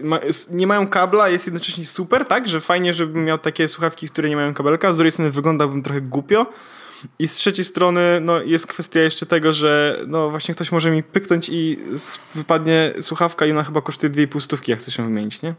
[0.00, 0.18] e, ma,
[0.50, 2.48] nie mają kabla jest jednocześnie super, tak?
[2.48, 4.92] Że fajnie, żebym miał takie słuchawki, które nie mają kabelka.
[4.92, 6.46] Z drugiej strony wyglądałbym trochę głupio.
[7.18, 11.02] I z trzeciej strony no, jest kwestia jeszcze tego, że no właśnie ktoś może mi
[11.02, 11.78] pyknąć i
[12.34, 15.54] wypadnie słuchawka i ona chyba kosztuje 2,5 stówki, jak chcę się wymienić, nie?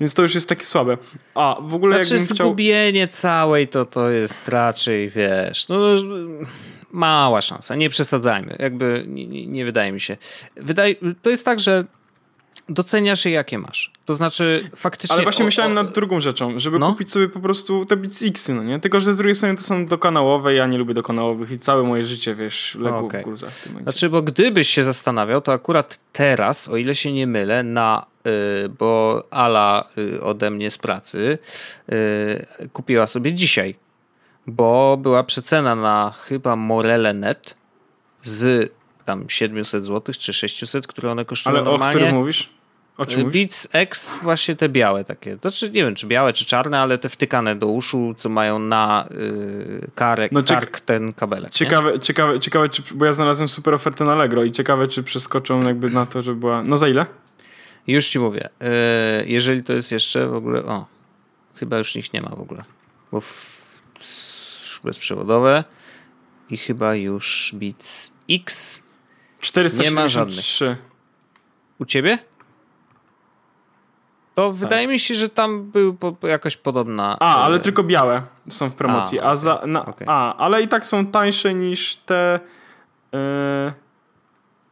[0.00, 0.98] Więc to już jest takie słabe.
[1.34, 2.46] A w ogóle Znaczy, jakbym chciał...
[2.46, 5.78] zgubienie całej to, to jest raczej, wiesz, no
[6.90, 10.16] mała szansa, nie przesadzajmy, jakby nie, nie, nie wydaje mi się.
[10.56, 11.84] Wydaje, to jest tak, że
[12.68, 13.92] doceniasz je jakie masz.
[14.04, 15.14] To znaczy faktycznie...
[15.14, 16.88] Ale właśnie o- myślałem o- nad drugą rzeczą, żeby No.
[16.92, 18.80] kupić sobie po prostu te Beats Xy, no nie?
[18.80, 22.04] Tylko, że z drugiej strony to są dokanałowe, ja nie lubię dokanałowych i całe moje
[22.04, 23.20] życie, wiesz, legło Okej.
[23.22, 23.82] w gruzach w tym.
[23.82, 28.06] Znaczy, bo gdybyś się zastanawiał, to akurat teraz, o ile się nie mylę, na,
[28.64, 31.38] y, bo Ala y, ode mnie z pracy
[31.92, 33.74] y, kupiła sobie dzisiaj,
[34.46, 37.56] bo była przecena na chyba Morele.net
[38.22, 38.72] z
[39.08, 41.94] tam 700 zł czy 600, które one kosztują Ale o normalnie.
[41.94, 42.50] którym mówisz?
[42.96, 43.32] O czym Y?
[43.32, 45.36] Beats X, właśnie te białe takie.
[45.38, 48.58] To czy nie wiem, czy białe, czy czarne, ale te wtykane do uszu, co mają
[48.58, 51.44] na y, karek, No, kark ten kabelek.
[51.44, 51.50] nie?
[51.50, 55.62] Ciekawe, ciekawe, ciekawe, czy, bo ja znalazłem super ofertę na Allegro i ciekawe, czy przeskoczą
[55.62, 56.62] jakby na to, że była...
[56.62, 57.06] No za ile?
[57.86, 58.48] Już ci mówię.
[58.60, 58.68] Yy,
[59.26, 60.64] jeżeli to jest jeszcze w ogóle.
[60.64, 60.86] O,
[61.54, 62.64] chyba już ich nie ma w ogóle.
[63.12, 65.64] Bo w, bezprzewodowe
[66.50, 68.82] i chyba już Beats X
[69.40, 70.76] 473.
[71.78, 72.18] u ciebie?
[74.34, 77.16] To wydaje mi się, że tam był po, po jakoś podobna.
[77.20, 79.20] A, yy, ale tylko białe są w promocji.
[79.20, 80.06] A, A, okej, za, na, okej.
[80.10, 82.40] a, ale i tak są tańsze niż te.
[83.12, 83.18] Yy,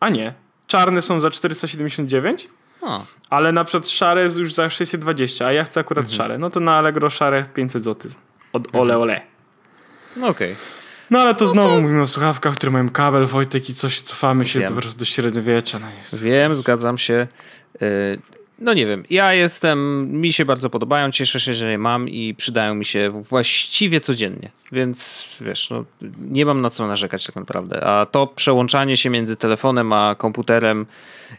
[0.01, 0.35] a nie.
[0.67, 2.49] Czarne są za 479,
[2.83, 6.17] O, ale na przykład szare jest już za 620, a ja chcę akurat Mhm.
[6.17, 6.39] szare.
[6.39, 8.11] No to na Allegro szare 500 zł.
[8.53, 9.21] Od ole ole.
[10.17, 10.57] no okej.
[11.11, 14.61] No ale to znowu mówimy o słuchawkach, które mają kabel, Wojtek i coś cofamy się
[14.61, 14.68] Wiem.
[14.68, 15.78] po prostu do średniowiecza.
[15.78, 16.22] No jest.
[16.22, 17.26] Wiem, zgadzam się.
[17.80, 17.88] Yy,
[18.59, 22.34] no nie wiem, ja jestem, mi się bardzo podobają, cieszę się, że je mam i
[22.34, 25.84] przydają mi się właściwie codziennie, więc wiesz, no,
[26.20, 30.86] nie mam na co narzekać tak naprawdę, a to przełączanie się między telefonem a komputerem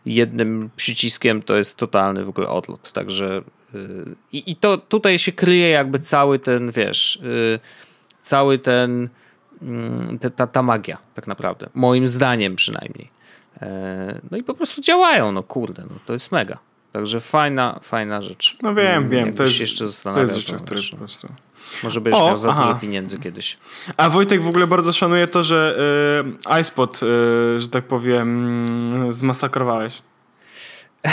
[0.05, 3.41] jednym przyciskiem to jest totalny w ogóle odlot, także
[3.73, 7.59] yy, i to tutaj się kryje jakby cały ten, wiesz, yy,
[8.23, 9.09] cały ten, yy,
[10.35, 13.09] ta, ta magia tak naprawdę, moim zdaniem przynajmniej.
[13.61, 16.57] E, no i po prostu działają, no kurde, no to jest mega.
[16.93, 18.57] Także fajna, fajna rzecz.
[18.61, 19.33] No wiem, wiem.
[19.33, 21.27] to jest, jeszcze to jest rzecz, które po prostu...
[21.83, 22.61] Może będziesz o, miał za aha.
[22.61, 23.57] dużo pieniędzy kiedyś.
[23.97, 25.79] A Wojtek w ogóle bardzo szanuje to, że
[26.49, 30.01] y, iSpot, y, że tak powiem, y, zmasakrowałeś.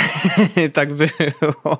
[0.72, 1.78] tak było.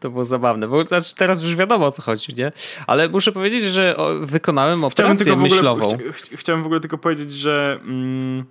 [0.00, 0.68] To było zabawne.
[0.68, 2.52] Bo znaczy teraz już wiadomo o co chodzi, nie?
[2.86, 5.84] Ale muszę powiedzieć, że wykonałem operację chciałem myślową.
[5.84, 8.44] Ogóle, ch chciałem w ogóle tylko powiedzieć, że mm,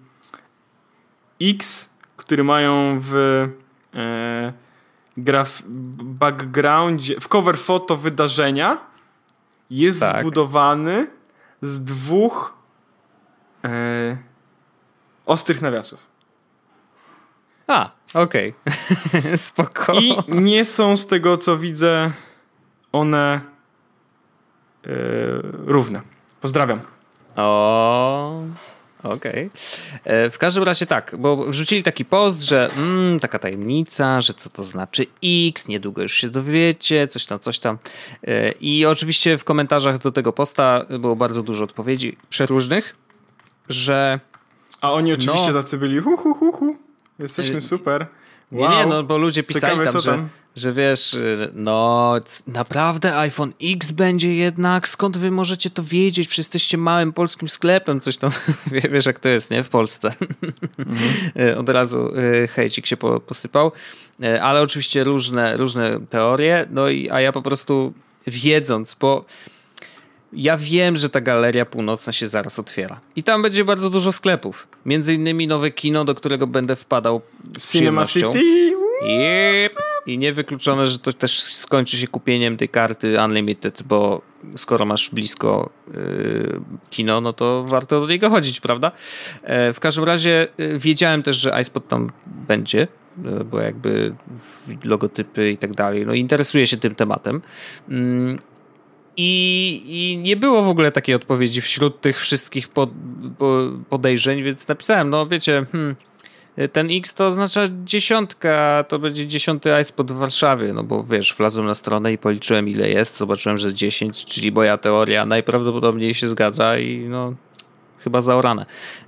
[1.41, 3.15] X, który mają w
[3.93, 4.53] e,
[5.17, 8.77] graf backgroundzie, w cover foto wydarzenia
[9.69, 10.21] jest tak.
[10.21, 11.07] zbudowany
[11.61, 12.53] z dwóch
[13.63, 14.17] e,
[15.25, 16.14] ostrych nawiasów.
[17.67, 18.53] A, okej.
[18.65, 19.37] Okay.
[19.47, 19.93] Spoko.
[19.93, 22.11] I nie są z tego, co widzę,
[22.91, 23.41] one
[24.85, 24.89] e,
[25.65, 26.01] równe.
[26.41, 26.79] Pozdrawiam.
[27.35, 28.41] O,
[29.05, 29.49] Okej.
[30.03, 30.29] Okay.
[30.29, 34.63] W każdym razie tak, bo wrzucili taki post, że mm, taka tajemnica, że co to
[34.63, 37.77] znaczy X, niedługo już się dowiecie, coś tam, coś tam.
[38.27, 42.95] E, I oczywiście w komentarzach do tego posta było bardzo dużo odpowiedzi przeróżnych,
[43.69, 44.19] że...
[44.81, 46.84] A oni oczywiście no, tacy byli hu, hu, hu, hu.
[47.19, 48.07] Jesteśmy e, super.
[48.51, 48.69] Wow.
[48.69, 50.11] Nie, nie, no bo ludzie pisali Ciekawe, tam, że...
[50.11, 50.29] Tam?
[50.55, 51.15] że wiesz,
[51.53, 52.15] no
[52.47, 57.99] naprawdę iPhone X będzie jednak, skąd wy możecie to wiedzieć, przecież jesteście małym polskim sklepem,
[57.99, 58.31] coś tam,
[58.91, 60.13] wiesz jak to jest, nie, w Polsce.
[60.77, 61.57] Mhm.
[61.61, 62.11] Od razu
[62.49, 62.97] hejcik się
[63.27, 63.71] posypał,
[64.41, 67.93] ale oczywiście różne, różne teorie, no i, a ja po prostu
[68.27, 69.25] wiedząc, bo
[70.35, 72.99] ja wiem, że ta galeria północna się zaraz otwiera.
[73.15, 74.67] I tam będzie bardzo dużo sklepów.
[74.85, 77.21] Między innymi nowe kino, do którego będę wpadał
[77.57, 78.73] z Cinema City.
[79.01, 79.73] Yep.
[80.05, 84.21] I niewykluczone, że to też skończy się kupieniem tej karty Unlimited, bo
[84.55, 88.91] skoro masz blisko yy, kino, no to warto do niego chodzić, prawda?
[89.43, 92.87] E, w każdym razie yy, wiedziałem też, że iSpot tam będzie,
[93.23, 94.15] yy, bo jakby
[94.83, 96.05] logotypy i tak dalej.
[96.05, 97.41] No interesuje się tym tematem.
[99.17, 102.89] I, I, nie było w ogóle takiej odpowiedzi wśród tych wszystkich pod,
[103.89, 105.95] podejrzeń, więc napisałem, no wiecie, hmm,
[106.71, 111.65] ten X to oznacza dziesiątka, to będzie dziesiąty iSpot w Warszawie, no bo wiesz, wlazłem
[111.65, 116.27] na stronę i policzyłem ile jest, zobaczyłem, że jest 10, czyli moja teoria najprawdopodobniej się
[116.27, 117.33] zgadza i no
[118.05, 118.65] chyba zaorane.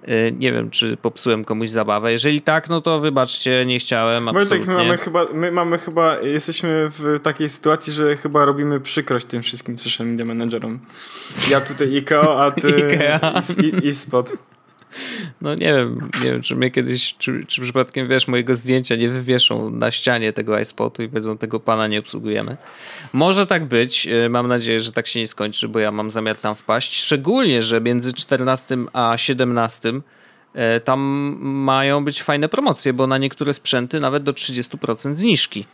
[0.08, 2.12] Y, nie wiem, czy popsułem komuś zabawę.
[2.12, 4.28] Jeżeli tak, no to wybaczcie, nie chciałem.
[4.28, 4.60] Absolutnie.
[4.60, 8.80] My, tak, my mamy chyba, my mamy chyba, jesteśmy w takiej sytuacji, że chyba robimy
[8.80, 10.80] przykrość tym wszystkim social media managerom.
[11.52, 13.42] Ja tutaj IKEA, a ty Ikea.
[13.64, 14.34] i, i spot.
[15.42, 19.10] No nie wiem, nie wiem, czy mnie kiedyś, czy, czy przypadkiem, wiesz, mojego zdjęcia nie
[19.10, 22.58] wywieszą na ścianie tego iSpotu i powiedzą, tego pana nie obsługujemy.
[23.14, 26.38] Może tak być, e, mam nadzieję, że tak się nie skończy, bo ja mam zamiar
[26.38, 29.94] tam wpaść, szczególnie, że między 14 a 17
[30.54, 31.00] e, tam
[31.42, 35.66] mają być fajne promocje, bo na niektóre sprzęty nawet do 30% zniżki.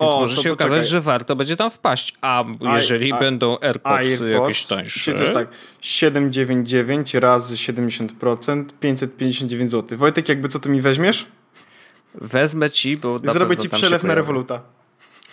[0.00, 2.14] Więc o, może się okazać, że warto będzie tam wpaść.
[2.20, 5.14] A jeżeli I, będą AirPods, AirPods jakieś tańsze?
[5.14, 5.48] To jest tak,
[5.80, 9.98] 799 razy 70%, 559 zł.
[9.98, 11.26] Wojtek, jakby co ty mi weźmiesz?
[12.14, 14.60] Wezmę ci, bo Zrobię ci przelew na Revoluta.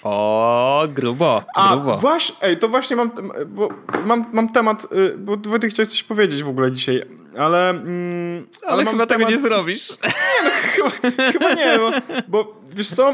[0.03, 1.93] O, grubo, grubo.
[1.93, 3.11] A, właśnie, ej, to właśnie mam,
[3.47, 3.69] bo
[4.05, 7.01] mam, mam temat, y, bo Wojtek chciałeś coś powiedzieć w ogóle dzisiaj,
[7.37, 7.69] ale...
[7.69, 9.89] Mm, ale, ale chyba tego nie zrobisz.
[9.99, 10.89] Nie, no chyba,
[11.31, 11.91] chyba nie, bo,
[12.27, 13.13] bo wiesz co,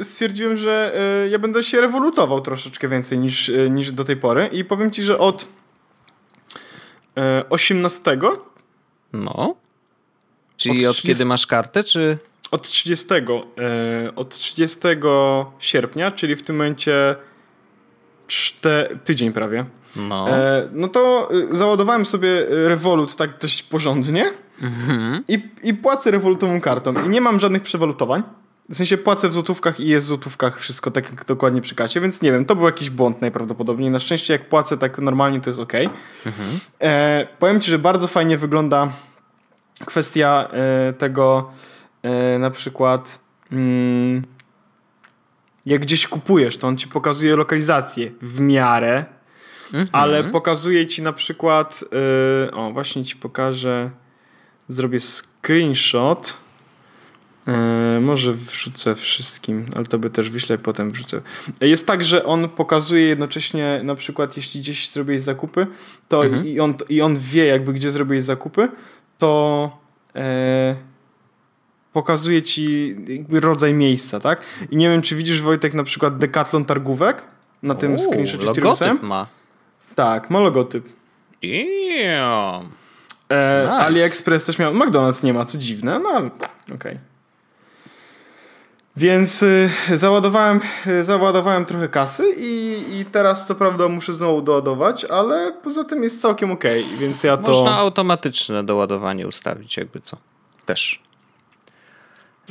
[0.00, 0.94] y, stwierdziłem, że
[1.26, 5.02] y, ja będę się rewolutował troszeczkę więcej niż, niż do tej pory i powiem ci,
[5.02, 5.48] że od
[7.50, 8.18] 18
[9.12, 9.54] no.
[10.56, 11.12] Czyli od, 30...
[11.12, 12.18] od kiedy masz kartę, czy
[12.50, 14.78] od 30, e, od 30
[15.58, 17.16] sierpnia, czyli w tym momencie
[18.26, 19.64] czte, tydzień prawie.
[19.96, 20.28] No.
[20.28, 24.24] E, no to e, załadowałem sobie Revolut tak dość porządnie
[24.62, 25.24] mhm.
[25.28, 26.94] i, i płacę Revolutową kartą.
[27.06, 28.22] I nie mam żadnych przewalutowań.
[28.68, 32.00] W sensie płacę w złotówkach i jest w złotówkach wszystko tak jak dokładnie przy kasie,
[32.00, 33.90] więc nie wiem, to był jakiś błąd najprawdopodobniej.
[33.90, 35.72] Na szczęście jak płacę tak normalnie to jest ok.
[36.26, 36.48] Mhm.
[36.80, 38.88] E, powiem Ci, że bardzo fajnie wygląda
[39.86, 41.50] kwestia e, tego
[42.02, 44.22] E, na przykład mm,
[45.66, 49.04] jak gdzieś kupujesz, to on ci pokazuje lokalizację w miarę,
[49.72, 49.90] mm -hmm.
[49.92, 51.84] ale pokazuje ci na przykład
[52.44, 53.90] yy, o właśnie ci pokażę
[54.68, 56.42] zrobię screenshot
[57.48, 61.20] E, może wrzucę wszystkim, ale to by też wyślę, potem wrzucę.
[61.60, 65.66] Jest tak, że on pokazuje jednocześnie, na przykład jeśli gdzieś zrobiłeś zakupy,
[66.08, 66.48] to Mhm.
[66.48, 68.68] i, on, i on wie jakby gdzie zrobiłeś zakupy,
[69.18, 69.70] to
[70.16, 70.76] e,
[71.92, 72.96] pokazuje ci
[73.30, 74.40] rodzaj miejsca, tak?
[74.70, 77.22] I nie wiem, czy widzisz Wojtek na przykład Decathlon targówek
[77.62, 79.26] na tym Uuu, screenshocie, który ma.
[79.94, 80.84] Tak, ma logotyp.
[81.42, 82.70] Damn.
[83.28, 83.72] E, Nice.
[83.72, 84.74] AliExpress też miał.
[84.74, 86.30] McDonald's nie ma, co dziwne, no ale
[86.74, 86.98] okej.
[88.96, 95.04] Więc y, załadowałem, y, załadowałem trochę kasy i, i teraz co prawda muszę znowu doładować,
[95.04, 97.52] ale poza tym jest całkiem okej, więc ja to...
[97.52, 100.16] Można automatyczne doładowanie ustawić, jakby co.
[100.66, 101.02] Też.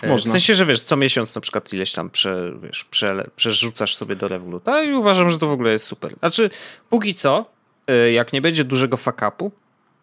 [0.04, 0.30] E, Można.
[0.30, 4.16] W sensie, że wiesz, co miesiąc na przykład ileś tam prze, wiesz, przele, przerzucasz sobie
[4.16, 6.16] do Revoluta i uważam, że to w ogóle jest super.
[6.20, 6.50] Znaczy,
[6.90, 7.46] póki co,
[7.88, 9.52] e, jak nie będzie dużego fuck-upu,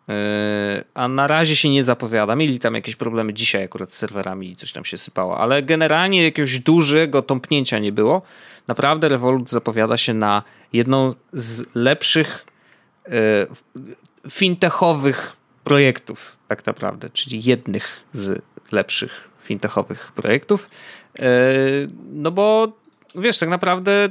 [0.08, 4.50] e, a na razie się nie zapowiada, mieli tam jakieś problemy dzisiaj akurat z serwerami
[4.50, 8.22] i coś tam się sypało, ale generalnie jakiegoś dużego tąpnięcia nie było.
[8.68, 12.46] Naprawdę Revolut zapowiada się na jedną z lepszych
[14.30, 20.70] fintechowych projektów, tak naprawdę, czyli jednych z lepszych fintechowych projektów.
[21.18, 21.32] E,
[22.12, 22.72] No bo
[23.14, 24.08] wiesz, tak naprawdę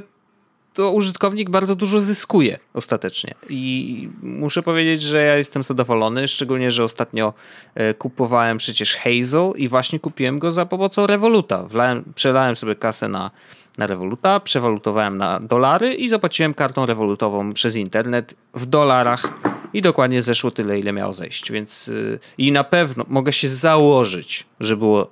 [0.74, 3.34] to użytkownik bardzo dużo zyskuje ostatecznie.
[3.48, 7.34] I muszę powiedzieć, że ja jestem zadowolony, szczególnie, że ostatnio
[7.74, 11.62] e, kupowałem przecież Hazel i właśnie kupiłem go za pomocą Revoluta.
[11.62, 13.30] Wlałem, przelałem sobie kasę na,
[13.78, 19.32] na Revoluta, przewalutowałem na dolary i zapłaciłem kartą rewolutową przez internet w dolarach
[19.72, 21.52] i dokładnie zeszło tyle, ile miało zejść.
[21.52, 25.10] Więc y, i na pewno mogę się założyć, że było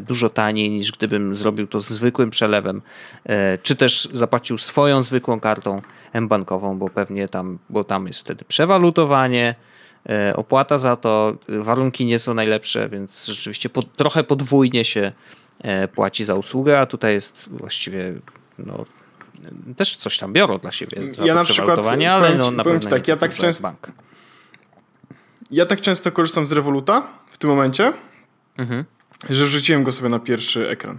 [0.00, 2.82] dużo taniej niż gdybym zrobił to zwykłym przelewem,
[3.26, 8.44] y, czy też zapłacił swoją zwykłą kartą m-bankową, bo pewnie tam, bo tam jest wtedy
[8.48, 9.54] przewalutowanie,
[10.30, 15.12] y, opłata za to, y, warunki nie są najlepsze, więc rzeczywiście trochę podwójnie się
[15.84, 18.14] y, płaci za usługę, a tutaj jest właściwie
[18.58, 18.84] no,
[19.70, 22.64] y, też coś tam biorą dla siebie Ja na przykład, przewalutowanie, ale powiem no, na
[22.64, 23.90] powiem tak, ja tak często- bank.
[25.50, 27.92] Ja tak często korzystam z Revoluta w tym momencie,
[28.58, 28.84] Mhm.
[29.30, 30.98] Że wrzuciłem go sobie na pierwszy ekran.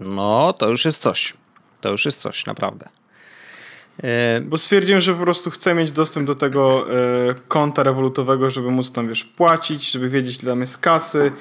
[0.00, 1.34] No, to już jest coś.
[1.80, 2.88] To już jest coś, naprawdę.
[4.02, 8.70] E, Bo stwierdziłem, że po prostu chcę mieć dostęp do tego e, konta rewolutowego, żeby
[8.70, 11.32] móc tam, wiesz, płacić, żeby wiedzieć, ile tam jest kasy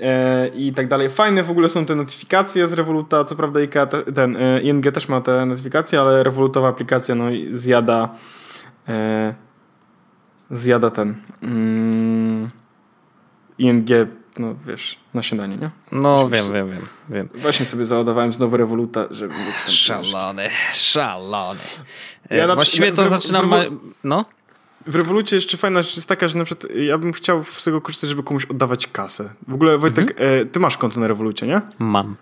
[0.00, 1.10] e, i tak dalej.
[1.10, 5.08] Fajne w ogóle są te notyfikacje z Revoluta, co prawda te, ten, e, ING też
[5.08, 8.14] ma te notyfikacje, ale rewolutowa aplikacja no, zjada
[8.88, 9.34] e,
[10.50, 12.48] zjada ten mm,
[13.58, 13.88] ING,
[14.38, 15.70] no wiesz, na śniadanie, nie?
[15.92, 17.28] no, wiem, wiem, wiem, wiem.
[17.34, 21.60] Właśnie sobie załadowałem znowu Revoluta, żeby móc wiesz, Szalony, szalony.
[22.30, 23.50] E, Ja na przy- Właściwie to w- zaczynam...
[24.04, 24.24] No?
[24.86, 27.80] W rewolucie jeszcze fajna rzecz jest taka, że na przykład ja bym chciał z tego
[27.80, 29.34] korzystać, żeby komuś oddawać kasę.
[29.48, 31.60] W ogóle Wojtek, e, ty masz konto na rewolucie, nie?
[31.78, 32.16] Mam.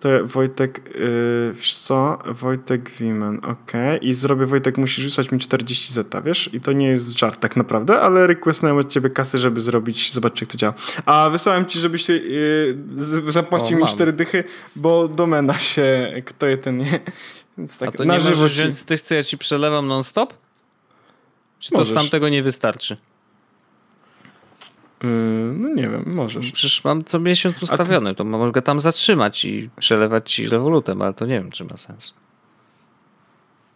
[0.00, 2.18] To Wojtek, e, wiesz co?
[2.26, 4.08] Wojtek Wimen, okej.
[4.08, 6.50] I zrobię, Wojtek, musisz wysłać mi 40 zeta, wiesz?
[6.52, 10.40] I to nie jest żart tak naprawdę, ale requestnąłem od ciebie kasy, żeby zrobić, zobaczyć
[10.40, 10.74] jak to działa.
[11.06, 12.04] A wysłałem ci, żebyś
[12.96, 13.92] z- zapłacił O, mi mam.
[13.92, 14.44] 4 dychy,
[14.76, 17.00] bo domena się, kto je ten nie...
[17.58, 19.88] Więc A tak, to na nie żywo możesz wziąć z tych, co ja ci przelewam
[19.88, 20.34] non-stop?
[21.58, 21.94] Czy to z Możesz.
[22.02, 22.96] tamtego nie wystarczy?
[25.04, 26.52] Yy, no nie wiem, możesz.
[26.52, 31.26] Przecież mam co miesiąc ustawiony, to mogę tam zatrzymać i przelewać ci rewolutem, ale to
[31.26, 32.14] nie wiem, czy ma sens.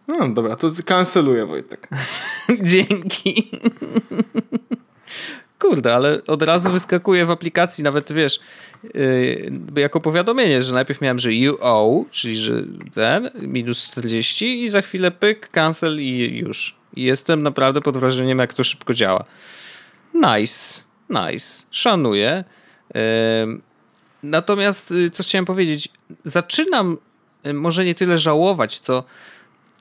[0.07, 1.87] No dobra, to kanceluję Wojtek.
[2.61, 3.51] Dzięki.
[5.59, 8.39] Kurde, ale od razu wyskakuje w aplikacji, nawet wiesz,
[8.93, 12.53] yy, jako powiadomienie, że najpierw miałem, że you owe, czyli że
[12.93, 16.75] ten, minus 40 i za chwilę pyk, cancel i już.
[16.95, 19.23] Jestem naprawdę pod wrażeniem, jak to szybko działa.
[20.13, 22.43] Nice, nice, szanuję.
[24.23, 25.89] Natomiast, y, co chciałem powiedzieć,
[26.23, 26.97] zaczynam
[27.45, 29.03] y, może nie tyle żałować, co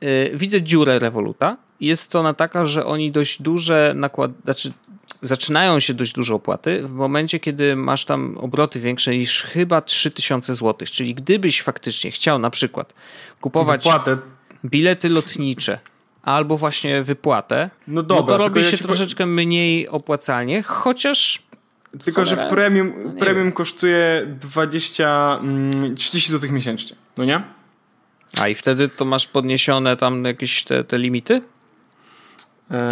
[0.03, 1.57] y, widzę dziurę Revoluta.
[1.81, 4.73] Jest to ona taka, że oni dość duże nakład, znaczy
[5.23, 10.55] zaczynają się dość duże opłaty w momencie, kiedy masz tam obroty większe niż chyba 3000
[10.55, 10.89] zł.
[10.93, 12.95] Czyli gdybyś faktycznie chciał na przykład
[13.41, 14.19] kupować Wypłatę.
[14.65, 15.79] bilety lotnicze
[16.29, 19.89] albo właśnie wypłatę, No dobra, no to robi tylko ja się ci po- troszeczkę mniej
[19.89, 21.43] opłacalnie, chociaż
[22.05, 22.51] Tylko, że Cholera.
[22.55, 27.41] premium, No premium kosztuje 20, mm, 30 zł miesięcznie, no nie?
[28.41, 31.43] a i wtedy to masz podniesione tam jakieś te, te limity?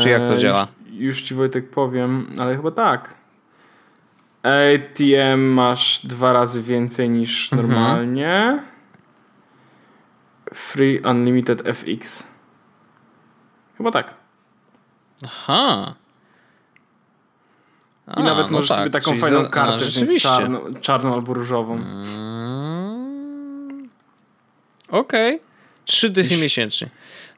[0.01, 0.67] Czy jak to Eee, działa?
[0.91, 3.15] Już, już ci Wojtek powiem, ale chyba tak.
[4.43, 7.69] ATM masz dwa razy więcej niż Mhm.
[7.71, 8.63] normalnie.
[10.55, 12.33] Free Unlimited FX.
[13.77, 14.15] Chyba tak.
[15.25, 15.95] Aha.
[18.17, 20.29] I nawet no możesz tak, sobie taką fajną za- a, kartę rzeczywiście.
[20.29, 21.75] czarną, czarną albo różową.
[21.77, 23.89] Mm.
[24.89, 25.41] Okej.
[25.85, 26.91] Trzy dychy miesięcznie.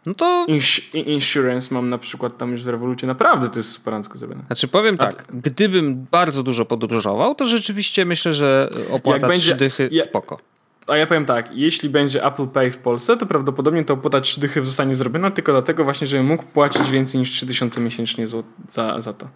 [0.07, 3.07] No to, Ins- insurance mam na przykład tam już w rewolucie.
[3.07, 4.43] Naprawdę to jest superancko zrobione.
[4.47, 9.55] znaczy powiem A tak, gdybym bardzo dużo podróżował, to rzeczywiście myślę, że opłata będzie- trzy
[9.55, 10.39] dychy ja- spoko.
[10.89, 14.41] A ja powiem tak, jeśli będzie Apple Pay w Polsce, to prawdopodobnie ta opłata 3
[14.41, 18.27] dychy zostanie zrobiona tylko dlatego właśnie, żebym mógł płacić więcej niż 3000 miesięcznie
[18.69, 19.29] za, za to.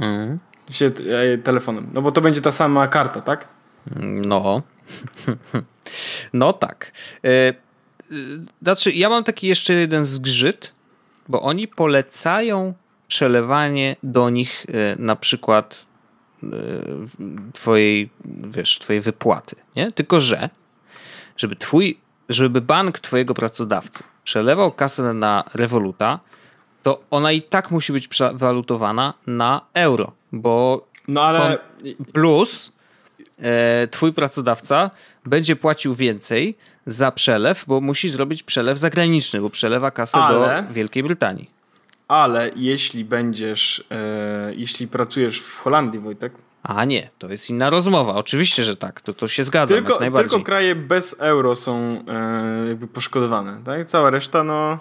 [0.00, 0.38] Mhm.
[0.70, 1.90] Się, e, telefonem.
[1.92, 3.48] No bo to będzie ta sama karta, tak?
[4.00, 4.62] No.
[6.32, 6.92] No tak.
[7.24, 7.54] E, e,
[8.62, 10.72] Znaczy, ja mam taki jeszcze jeden zgrzyt,
[11.28, 12.74] bo oni polecają
[13.08, 14.66] przelewanie do nich
[14.98, 15.86] na przykład
[17.52, 19.90] twojej, wiesz, twojej wypłaty, nie?
[19.90, 20.48] Tylko, że
[21.36, 26.20] żeby twój, żeby bank twojego pracodawcy przelewał kasę na Revoluta,
[26.82, 31.58] to ona i tak musi być przewalutowana na euro, bo No ale...
[32.12, 32.72] Plus
[33.38, 34.90] e, twój pracodawca
[35.24, 36.54] będzie płacił więcej
[36.86, 41.50] za przelew, bo musi zrobić przelew zagraniczny, bo przelewa kasę Ale- do Wielkiej Brytanii.
[42.08, 46.32] Ale jeśli będziesz, e, jeśli pracujesz w Holandii, Wojtek,
[46.66, 48.14] A nie, to jest inna rozmowa.
[48.14, 52.86] Oczywiście, że tak, to, to się zgadzam tylko, tylko kraje bez euro są e, jakby
[52.86, 53.86] poszkodowane, tak?
[53.86, 54.78] Cała reszta, no...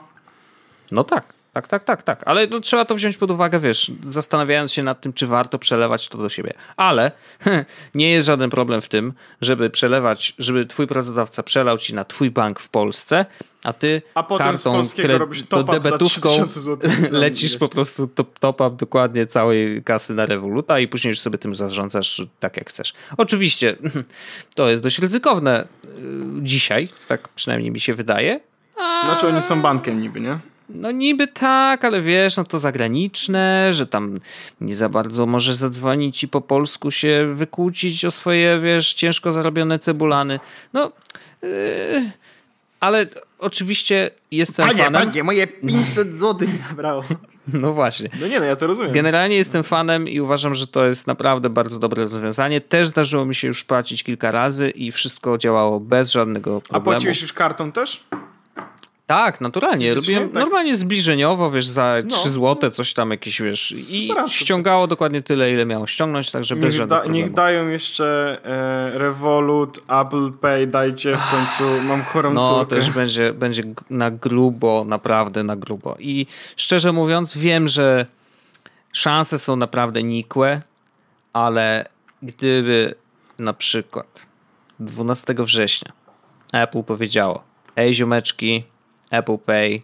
[0.92, 2.24] No tak, tak, tak, tak, tak.
[2.26, 6.08] Ale no, trzeba to wziąć pod uwagę, wiesz, zastanawiając się nad tym, czy warto przelewać
[6.10, 6.54] to do siebie.
[6.78, 7.12] Ale
[7.96, 12.32] nie jest żaden problem w tym, żeby przelewać, żeby twój pracodawca przelał ci na twój
[12.32, 13.26] bank w Polsce,
[13.64, 17.12] a ty A potem z kartą polskiego kre- robisz to top-up za debetówką 3000 złotych.
[17.12, 17.60] lecisz Wiesz.
[17.60, 21.56] po prostu top, top up dokładnie całej kasy na Revoluta i później już sobie tym
[21.56, 22.94] zarządzasz tak jak chcesz.
[23.18, 23.76] Oczywiście
[24.56, 25.88] to jest dość ryzykowne y,
[26.42, 28.40] dzisiaj, tak przynajmniej mi się wydaje,
[29.06, 30.40] Znaczy oni są bankiem niby, nie?
[30.70, 34.20] No niby tak, ale wiesz, no to zagraniczne, że tam
[34.62, 39.80] nie za bardzo możesz zadzwonić i po polsku się wykłócić o swoje, wiesz, ciężko zarobione
[39.80, 40.40] cebulany.
[40.74, 40.92] No,
[41.42, 41.50] yy,
[42.80, 43.08] ale
[43.40, 45.12] oczywiście jestem fanem.
[45.24, 47.04] moje 500 zł nie zabrało.
[47.54, 48.10] No właśnie.
[48.22, 48.92] No nie, no ja to rozumiem.
[48.92, 52.62] Generalnie jestem fanem i uważam, że to jest naprawdę bardzo dobre rozwiązanie.
[52.62, 56.84] Też zdarzyło mi się już płacić kilka razy i wszystko działało bez żadnego A problemu.
[56.84, 58.04] płaciłeś już kartą też?
[59.08, 59.94] Tak, naturalnie.
[59.94, 60.34] Robiłem Tak.
[60.34, 62.10] normalnie zbliżeniowo, wiesz, za No.
[62.18, 63.72] 3 zł, coś tam jakieś, wiesz.
[63.72, 68.38] I Sprawdź ściągało dokładnie tyle, ile miało ściągnąć, także bez żadnych da, niech dają jeszcze
[68.94, 72.76] e, Revolut, Apple Pay, dajcie w końcu, mam chorą No, córkę.
[72.76, 75.96] też będzie, będzie na grubo, naprawdę na grubo.
[76.00, 78.06] I szczerze mówiąc, wiem, że
[78.94, 80.62] szanse są naprawdę nikłe,
[81.34, 81.86] ale
[82.22, 82.96] gdyby
[83.40, 84.26] na przykład
[84.80, 85.92] 12 września
[86.54, 87.44] Apple powiedziało,
[87.76, 88.64] ej ziomeczki,
[89.12, 89.82] Apple Pay,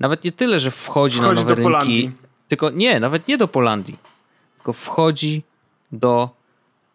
[0.00, 2.12] nawet nie tyle, że wchodzi, Wchodzi na nowe do rynki, Polandii.
[2.48, 3.98] tylko nie, nawet nie do Polandii,
[4.56, 5.42] tylko wchodzi
[5.92, 6.30] do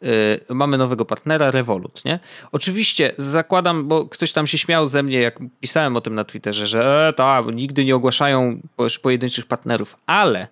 [0.04, 2.20] y, mamy nowego partnera, Revolut, nie?
[2.52, 6.68] Oczywiście zakładam, bo ktoś tam się śmiał ze mnie, jak pisałem o tym na Twitterze,
[6.68, 10.48] że e, tak, nigdy nie ogłaszają po- pojedynczych partnerów, ale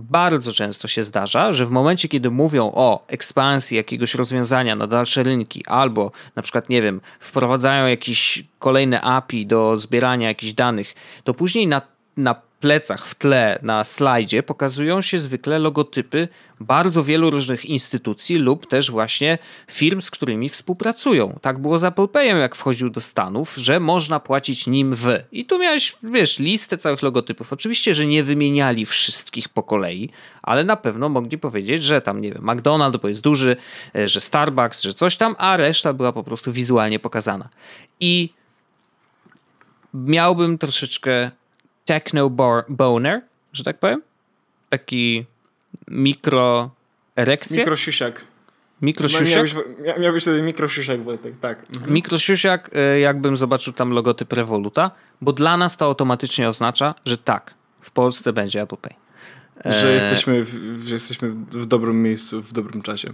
[0.00, 5.22] bardzo często się zdarza, że w momencie, kiedy mówią o ekspansji jakiegoś rozwiązania na dalsze
[5.22, 10.94] rynki, albo na przykład, nie wiem, wprowadzają jakieś kolejne API do zbierania jakichś danych,
[11.24, 11.82] to później na,
[12.16, 16.28] na plecach, w tle, na slajdzie pokazują się zwykle logotypy
[16.60, 19.38] bardzo wielu różnych instytucji lub też właśnie
[19.70, 21.38] firm, z którymi współpracują.
[21.42, 25.08] Tak było z Apple Payem, jak wchodził do Stanów, że można płacić nim w.
[25.32, 27.52] I tu miałeś, wiesz, listę całych logotypów.
[27.52, 30.10] Oczywiście, że nie wymieniali wszystkich po kolei,
[30.42, 33.56] ale na pewno mogli powiedzieć, że tam, nie wiem, McDonald's, bo jest duży,
[33.96, 37.48] e, że Starbucks, że coś tam, a reszta była po prostu wizualnie pokazana.
[38.00, 38.32] I
[39.94, 41.30] miałbym troszeczkę
[41.90, 42.30] techno
[42.68, 43.20] boner,
[43.52, 44.02] że tak powiem.
[44.68, 45.26] Taki
[45.88, 46.70] mikro
[47.16, 48.24] erekcję, mikro, Mikrosiusiak.
[48.82, 51.66] mikro No, miałbyś, mia- miałbyś wtedy mikrosiusiak, Wojtek, tak.
[51.76, 51.92] Mhm.
[51.94, 57.54] Mikrosiusiak, e, jakbym zobaczył tam logotyp Revoluta, bo dla nas to automatycznie oznacza, że tak,
[57.80, 58.94] w Polsce będzie Apple Pay.
[59.64, 63.12] Że jesteśmy, w, że jesteśmy w, dobrym miejscu, w dobrym czasie.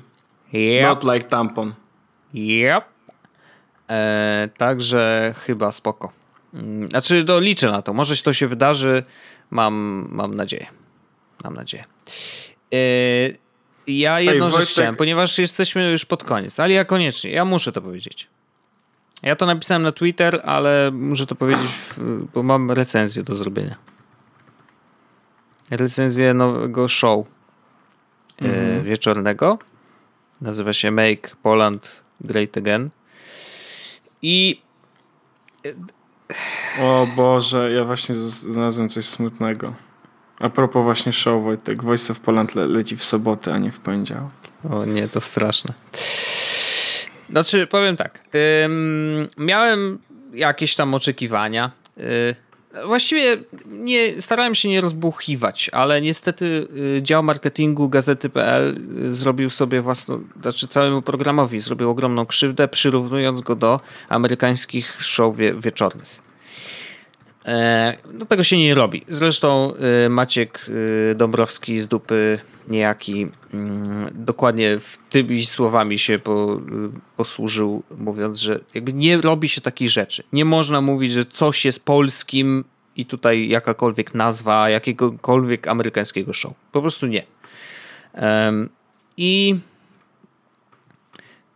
[0.52, 0.82] Yep.
[0.82, 1.74] Not like tampon.
[2.34, 2.84] Yep.
[3.90, 6.12] E, także chyba spoko.
[6.56, 7.92] Mm, Znaczy, to liczę na to.
[7.92, 9.02] Może to się wydarzy.
[9.50, 10.66] Mam, mam nadzieję.
[11.44, 11.84] Mam nadzieję.
[12.72, 12.76] E,
[13.86, 17.72] ja jedną rzecz Wojtek- chciałem, ponieważ jesteśmy już pod koniec, ale ja koniecznie, ja muszę
[17.72, 18.28] to powiedzieć.
[19.22, 21.70] Ja to napisałem na Twitter, ale muszę to powiedzieć,
[22.34, 23.76] bo mam recenzję do zrobienia.
[25.70, 27.26] Recenzję nowego show
[28.42, 29.58] e, wieczornego.
[30.40, 32.90] Nazywa się Make Poland Great Again.
[34.22, 34.60] I
[36.80, 39.74] O Boże, ja właśnie znalazłem coś smutnego.
[40.40, 43.78] A propos właśnie show, Wojtek, Voice of Poland le leci w sobotę, a nie w
[43.78, 44.30] poniedziałek.
[44.70, 45.74] O nie, to straszne.
[47.30, 48.20] Znaczy, powiem tak.
[48.64, 49.98] Ym, miałem
[50.32, 51.70] jakieś tam oczekiwania.
[51.96, 52.34] Yy,
[52.84, 59.82] właściwie nie, starałem się nie rozbuchiwać, ale niestety yy, dział marketingu gazety.pl yy, zrobił sobie
[59.82, 66.25] własną, znaczy całemu programowi zrobił ogromną krzywdę, przyrównując go do amerykańskich show wie, wieczornych.
[67.46, 69.04] E, no tego się nie robi.
[69.08, 69.72] Zresztą
[70.06, 72.38] y, Maciek y, Dąbrowski z dupy
[72.68, 74.78] niejaki mm, dokładnie
[75.10, 76.60] tymi słowami się po,
[77.16, 80.22] posłużył, mówiąc, że jakby nie robi się takich rzeczy.
[80.32, 82.64] Nie można mówić, że coś jest polskim
[82.96, 86.52] i tutaj jakakolwiek nazwa jakiegokolwiek amerykańskiego show.
[86.72, 87.22] Po prostu nie.
[89.16, 89.58] I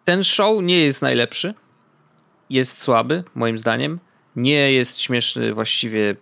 [0.04, 1.54] ten show nie jest najlepszy.
[2.50, 3.98] Jest słaby, moim zdaniem
[4.36, 6.16] nie jest śmieszny właściwie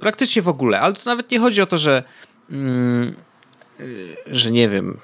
[0.00, 2.02] praktycznie w ogóle, ale to nawet nie chodzi o to, że
[2.50, 3.14] mm,
[3.80, 4.98] y, że nie wiem,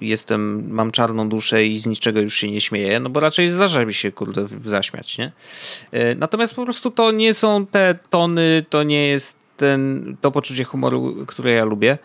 [0.00, 3.84] jestem, mam czarną duszę i z niczego już się nie śmieję, no bo raczej zdarza
[3.84, 5.32] mi się, kurde, zaśmiać, nie?
[5.94, 10.64] Y, natomiast po prostu to nie są te tony, to nie jest ten, to poczucie
[10.64, 11.98] humoru, które ja lubię.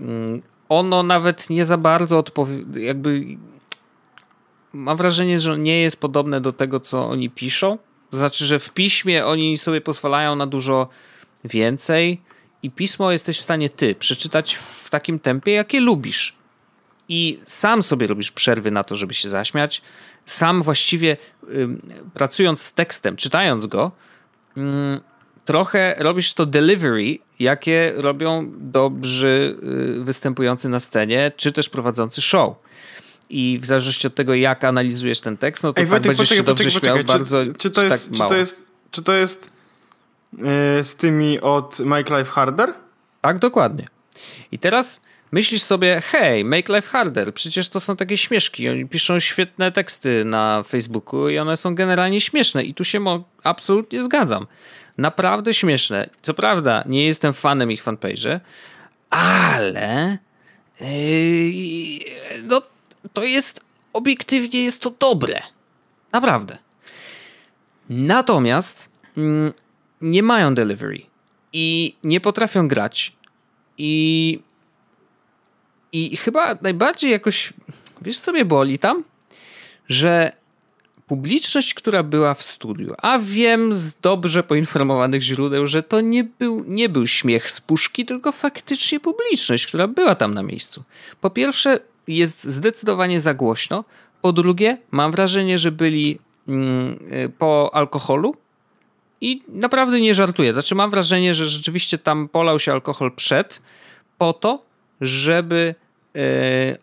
[0.00, 3.24] Mm, ono nawet nie za bardzo odpowiada, jakby
[4.72, 7.78] mam wrażenie, że nie jest podobne do tego, co oni piszą,
[8.14, 10.88] to znaczy, że w piśmie oni sobie pozwalają na dużo
[11.44, 12.20] więcej
[12.62, 16.36] i pismo jesteś w stanie ty przeczytać w takim tempie, jakie lubisz.
[17.08, 19.82] I sam sobie robisz przerwy na to, żeby się zaśmiać.
[20.26, 21.16] Sam właściwie
[22.14, 23.92] pracując z tekstem, czytając go,
[25.44, 29.56] trochę robisz to delivery, jakie robią dobrzy
[29.98, 32.56] y, występujący na scenie, czy też prowadzący show
[33.30, 36.28] i w zależności od tego, jak analizujesz ten tekst, no to Ej, tak Wojtek, będziesz
[36.28, 39.02] poczekaj, się dobrze poczekaj, śmiał, bardzo czy, czy, to jest, tak czy to jest, czy
[39.02, 39.50] to jest
[40.32, 40.44] yy,
[40.84, 42.74] z tymi od Make Life Harder?
[43.20, 43.86] Tak, dokładnie.
[44.52, 45.02] I teraz
[45.32, 50.24] myślisz sobie, hej, Make Life Harder, przecież to są takie śmieszki, oni piszą świetne teksty
[50.24, 54.46] na Facebooku i one są generalnie śmieszne i tu się absolutnie zgadzam.
[54.98, 56.10] Naprawdę śmieszne.
[56.22, 58.40] Co prawda, nie jestem fanem ich fanpage'y,
[59.10, 60.18] ale
[60.80, 60.86] yy,
[62.42, 62.62] no
[63.12, 65.42] to jest obiektywnie jest to dobre.
[66.12, 66.58] Naprawdę.
[67.88, 69.52] Natomiast mm,
[70.00, 71.02] nie mają delivery
[71.52, 73.16] i nie potrafią grać
[73.78, 74.40] i
[75.92, 77.52] i chyba najbardziej jakoś
[78.02, 79.04] wiesz co mnie boli tam,
[79.88, 80.32] że
[81.06, 86.64] publiczność, która była w studiu, a wiem z dobrze poinformowanych źródeł, że to nie był,
[86.66, 90.82] nie był śmiech z puszki, tylko faktycznie publiczność, która była tam na miejscu.
[91.20, 93.84] Po pierwsze, jest zdecydowanie za głośno.
[94.22, 98.34] Po drugie, mam wrażenie, że byli mm, y, po alkoholu
[99.20, 100.52] i naprawdę nie żartuję.
[100.52, 103.62] Znaczy, mam wrażenie, że rzeczywiście tam polał się alkohol przed,
[104.18, 104.62] po to,
[105.00, 105.74] żeby
[106.16, 106.20] y,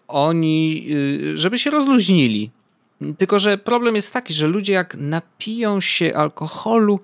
[0.08, 2.52] oni, y, żeby się rozluźnili.
[3.18, 7.00] Tylko, że problem jest taki, że ludzie jak napiją się alkoholu,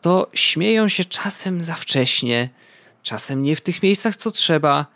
[0.00, 2.48] to śmieją się czasem za wcześnie,
[3.02, 4.86] czasem nie w tych miejscach, co trzeba,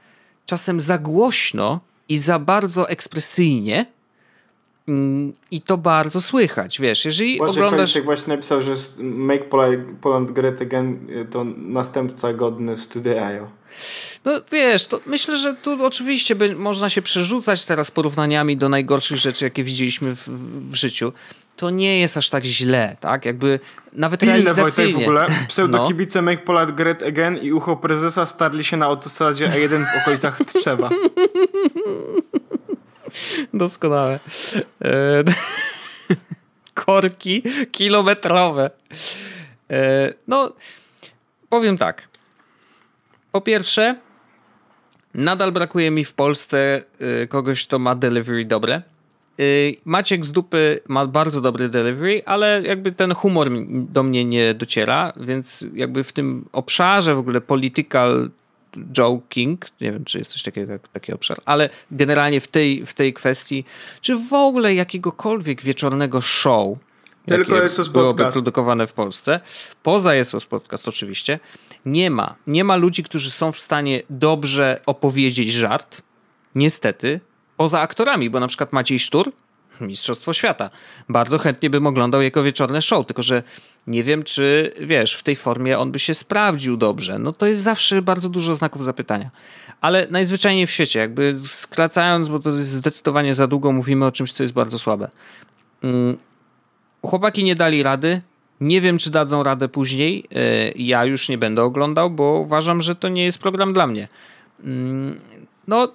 [0.47, 3.87] czasem za głośno i za bardzo ekspresyjnie.
[4.89, 8.01] Mm, I to bardzo słychać, wiesz, jeżeli właśnie oglądasz...
[8.01, 9.49] Właśnie napisał, że Make
[10.01, 13.49] Poland Great Again y, to następca godny Studio.
[14.25, 19.19] No wiesz, to myślę, że tu oczywiście by, można się przerzucać teraz porównaniami do najgorszych
[19.19, 20.29] rzeczy, jakie widzieliśmy w,
[20.71, 21.13] w życiu.
[21.57, 23.25] To nie jest aż tak źle, tak?
[23.25, 23.61] Jakby
[23.93, 24.93] nawet Pilne realizacyjnie.
[24.93, 25.27] Wojtek w ogóle.
[25.49, 26.31] Pseudokibice no.
[26.31, 30.91] Make Poland Great Again i ucho prezesa starli się na autostradzie A1 w okolicach Trzewa.
[33.55, 34.19] Doskonałe.
[34.85, 35.25] E,
[36.85, 37.43] korki
[37.73, 38.71] kilometrowe.
[39.71, 40.53] E, no,
[41.49, 42.09] powiem tak.
[43.33, 43.97] Po pierwsze,
[45.15, 46.85] nadal brakuje mi w Polsce
[47.23, 48.83] e, kogoś, kto ma delivery dobre.
[49.85, 55.13] Maciek z dupy ma bardzo dobry delivery, ale jakby ten humor do mnie nie dociera,
[55.17, 58.31] więc jakby w tym obszarze w ogóle political
[58.93, 62.95] joking, nie wiem, czy jest coś takiego jak taki obszar, ale generalnie w tej, w
[62.95, 63.65] tej kwestii,
[64.01, 66.79] czy w ogóle jakiegokolwiek wieczornego show,
[67.27, 69.41] tylko jest byłoby produkowane w Polsce,
[69.83, 71.41] poza jest Podcast oczywiście,
[71.87, 72.35] nie ma.
[72.47, 76.03] Nie ma ludzi, którzy są w stanie dobrze opowiedzieć żart,
[76.55, 77.21] niestety,
[77.57, 79.33] poza aktorami, bo na przykład Maciej Sztur,
[79.81, 80.71] Mistrzostwo Świata.
[81.09, 83.43] Bardzo chętnie bym oglądał jego wieczorne show, tylko że
[83.87, 87.19] nie wiem, czy wiesz, w tej formie on by się sprawdził dobrze.
[87.19, 89.31] No to jest zawsze bardzo dużo znaków zapytania.
[89.81, 94.33] Ale najzwyczajniej w świecie, jakby skracając, bo to jest zdecydowanie za długo, mówimy o czymś,
[94.33, 95.11] co jest bardzo słabe.
[95.83, 96.17] Mm,
[97.03, 98.23] chłopaki nie dali rady.
[98.61, 100.25] Nie wiem, czy dadzą radę później.
[100.35, 104.09] E, ja już nie będę oglądał, bo uważam, że to nie jest program dla mnie.
[104.65, 105.21] Mm,
[105.69, 105.89] no,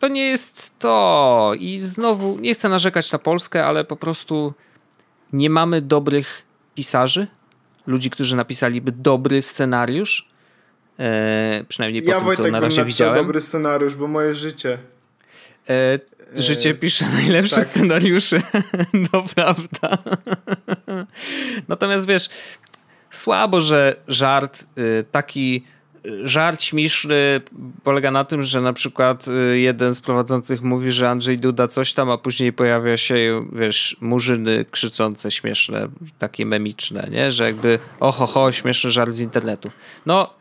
[0.00, 1.52] to nie jest to.
[1.58, 4.54] I znowu nie chcę narzekać na Polskę, ale po prostu
[5.32, 6.42] nie mamy dobrych
[6.74, 7.26] pisarzy,
[7.86, 10.28] ludzi, którzy napisaliby dobry scenariusz.
[10.98, 13.14] E, przynajmniej po ja tym, Wojtek co na razie widziałem.
[13.14, 14.78] dobry scenariusz, bo moje życie.
[15.68, 15.98] E,
[16.34, 17.64] życie pisze najlepsze tak.
[17.64, 18.40] scenariusze.
[19.12, 19.98] to prawda.
[21.68, 22.28] Natomiast wiesz,
[23.10, 25.64] słabo, że żart y, taki
[26.24, 27.40] żart śmieszny
[27.84, 31.92] polega na tym, że na przykład y, jeden z prowadzących mówi, że Andrzej Duda coś
[31.92, 35.88] tam, a później pojawia się, wiesz, murzyny krzyczące śmieszne,
[36.18, 37.32] takie memiczne, nie?
[37.32, 39.70] Że jakby oho, ho, śmieszny żart z internetu.
[40.06, 40.34] No,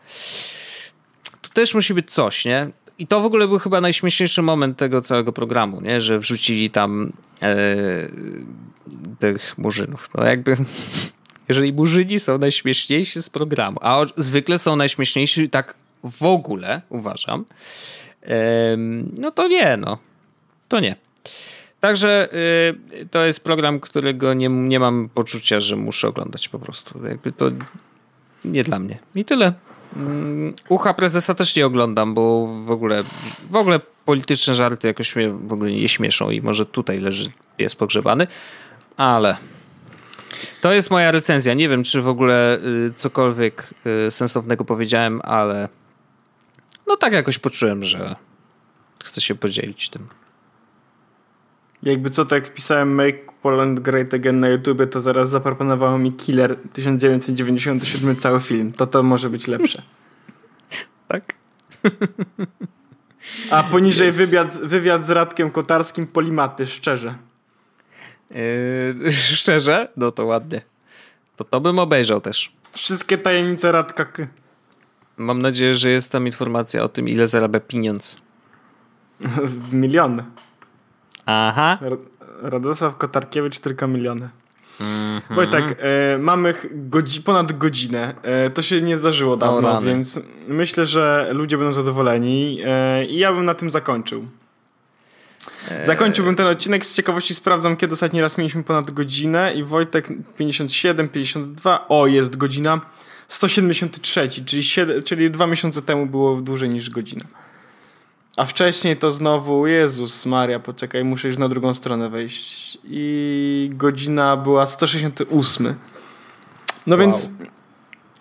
[1.41, 2.71] tu też musi być coś, nie?
[2.99, 6.01] I to w ogóle był chyba najśmieszniejszy moment tego całego programu, nie?
[6.01, 7.65] Że wrzucili tam e,
[9.19, 10.09] tych murzynów.
[10.15, 10.57] No jakby
[11.49, 17.45] jeżeli murzyni są najśmieszniejsi z programu, a zwykle są najśmieszniejsi tak w ogóle, uważam,
[19.17, 19.97] no to nie, no.
[20.67, 20.95] To nie.
[21.79, 22.29] Także
[23.01, 27.05] y, to jest program, którego nie, nie mam poczucia, że muszę oglądać po prostu.
[27.05, 27.51] Jakby to
[28.45, 28.97] nie dla mnie.
[29.15, 29.53] I tyle.
[29.95, 33.03] Mm, ucha prezesa też nie oglądam, bo w ogóle,
[33.49, 37.75] w ogóle polityczne żarty jakoś mnie w ogóle nie śmieszą i może tutaj leży, jest
[37.75, 38.27] pogrzebany,
[38.97, 39.37] ale
[40.61, 41.53] to jest moja recenzja.
[41.53, 43.73] Nie wiem, czy w ogóle y, cokolwiek
[44.07, 45.69] y, sensownego powiedziałem, ale
[46.87, 48.15] no tak jakoś poczułem, że
[49.03, 50.07] chcę się podzielić tym.
[51.83, 56.57] Jakby co, tak wpisałem Make Poland Great Again na YouTube, to zaraz zaproponowało mi Killer
[56.73, 58.73] 1997 cały film.
[58.73, 59.81] To to może być lepsze.
[61.07, 61.33] tak?
[63.51, 64.15] A poniżej yes.
[64.15, 67.15] wywiad, wywiad z Radkiem Kotarskim Polimaty, szczerze.
[68.31, 69.87] Yy, szczerze?
[69.97, 70.61] No to ładnie.
[71.35, 72.51] To to bym obejrzał też.
[72.73, 74.27] Wszystkie tajemnice Radka K.
[75.17, 78.21] Mam nadzieję, że jest tam informacja o tym, ile zarabia pieniądz.
[79.71, 80.23] Miliony.
[81.25, 81.79] Aha.
[82.41, 84.29] Radosław Kotarkiewicz tylko miliony.
[84.81, 85.35] Mm -hmm.
[85.35, 88.13] Wojtek, e, mamy godzi ponad godzinę.
[88.21, 93.33] E, to się nie zdarzyło dawno, więc myślę, że ludzie będą zadowoleni e, i ja
[93.33, 94.27] bym na tym zakończył.
[95.69, 96.85] E, Zakończyłbym ten odcinek.
[96.85, 101.87] Z ciekawości sprawdzam, kiedy ostatni raz mieliśmy ponad godzinę i Wojtek 57, 52.
[101.87, 102.81] O, jest godzina
[103.27, 107.25] 173, czyli, 7, czyli dwa miesiące temu było dłużej niż godzina.
[108.37, 112.77] A wcześniej to znowu, Jezus Maria, poczekaj, muszę już na drugą stronę wejść.
[112.83, 115.75] I godzina była 168.
[116.87, 116.99] No wow.
[116.99, 117.31] więc.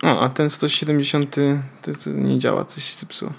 [0.03, 1.35] O, a ten 170
[1.81, 3.33] to, to nie działa, coś się zepsuło.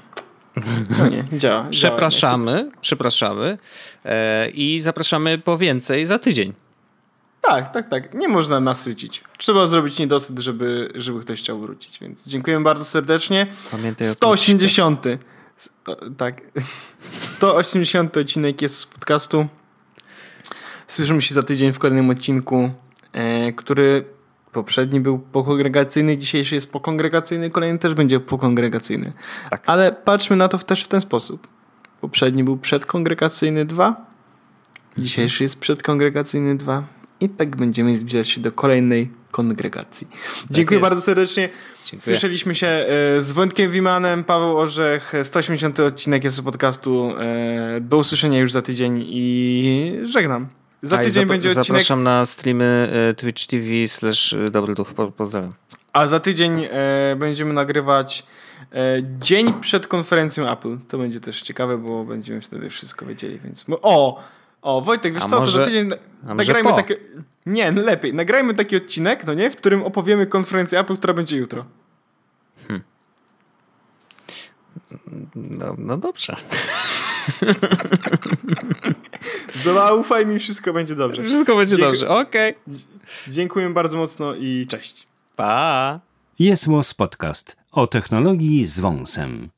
[0.99, 1.67] No nie, działa.
[1.71, 3.59] Przepraszamy, działa, przepraszamy
[4.05, 6.53] e, i zapraszamy po więcej za tydzień.
[7.41, 8.15] Tak, tak, tak.
[8.15, 9.25] Nie można nasycić.
[9.39, 11.99] Trzeba zrobić niedosyt, żeby, żeby ktoś chciał wrócić.
[11.99, 13.47] Więc dziękuję bardzo serdecznie.
[13.71, 15.05] Pamiętaj 180.
[16.17, 16.41] Tak.
[17.13, 19.47] 180 odcinek jest z podcastu.
[20.89, 22.71] Słyszymy się za tydzień w kolejnym odcinku,
[23.13, 24.05] e, który
[24.53, 29.13] poprzedni był pokongregacyjny, dzisiejszy jest pokongregacyjny, kolejny też będzie pokongregacyjny.
[29.51, 29.63] Tak.
[29.67, 31.49] Ale patrzmy na to też w ten sposób.
[32.01, 34.07] Poprzedni był przedkongregacyjny 2,
[34.99, 36.85] dzisiejszy jest przedkongregacyjny 2
[37.21, 40.07] i tak będziemy zbliżać się do kolejnej kongregacji.
[40.07, 41.49] Tak Dziękuję bardzo serdecznie.
[41.85, 42.01] Dziękuję.
[42.01, 42.87] Słyszeliśmy się e,
[43.23, 47.13] z Wojtkiem Wimanem, Paweł Orzech, 180 odcinek jest podcastu.
[47.19, 50.60] E, do usłyszenia już za tydzień i żegnam.
[50.83, 51.67] Za tydzień będzie odcinek.
[51.67, 54.95] Zapraszam na streamy e, Twitch TV slash Dobry Duch.
[55.17, 55.53] Pozdrawiam.
[55.93, 56.69] A za tydzień
[57.17, 58.27] będziemy nagrywać
[59.19, 60.79] dzień przed konferencją Apple.
[60.89, 63.67] To będzie też ciekawe, bo będziemy wtedy wszystko wiedzieli, więc...
[63.83, 64.23] O!
[64.63, 65.89] O, Wojtek, wiesz a co, może, to za tydzień
[66.23, 66.97] nagrajmy takie...
[67.47, 68.15] Nie, no lepiej.
[68.15, 69.51] Nagrajmy taki odcinek, no nie?
[69.51, 71.65] W którym opowiemy konferencję Apple, która będzie jutro.
[72.69, 72.83] Hmm.
[75.35, 76.37] No, no dobrze.
[79.65, 81.23] Zaufaj mi, wszystko będzie dobrze.
[81.23, 81.91] Wszystko będzie Dziękuję.
[81.91, 82.57] dobrze, okej.
[82.67, 82.79] Okay.
[83.29, 85.07] Dziękuję bardzo mocno i cześć.
[85.37, 86.01] Pa!
[86.39, 86.67] Jest
[86.97, 89.51] Podcast o technologii z wąsem.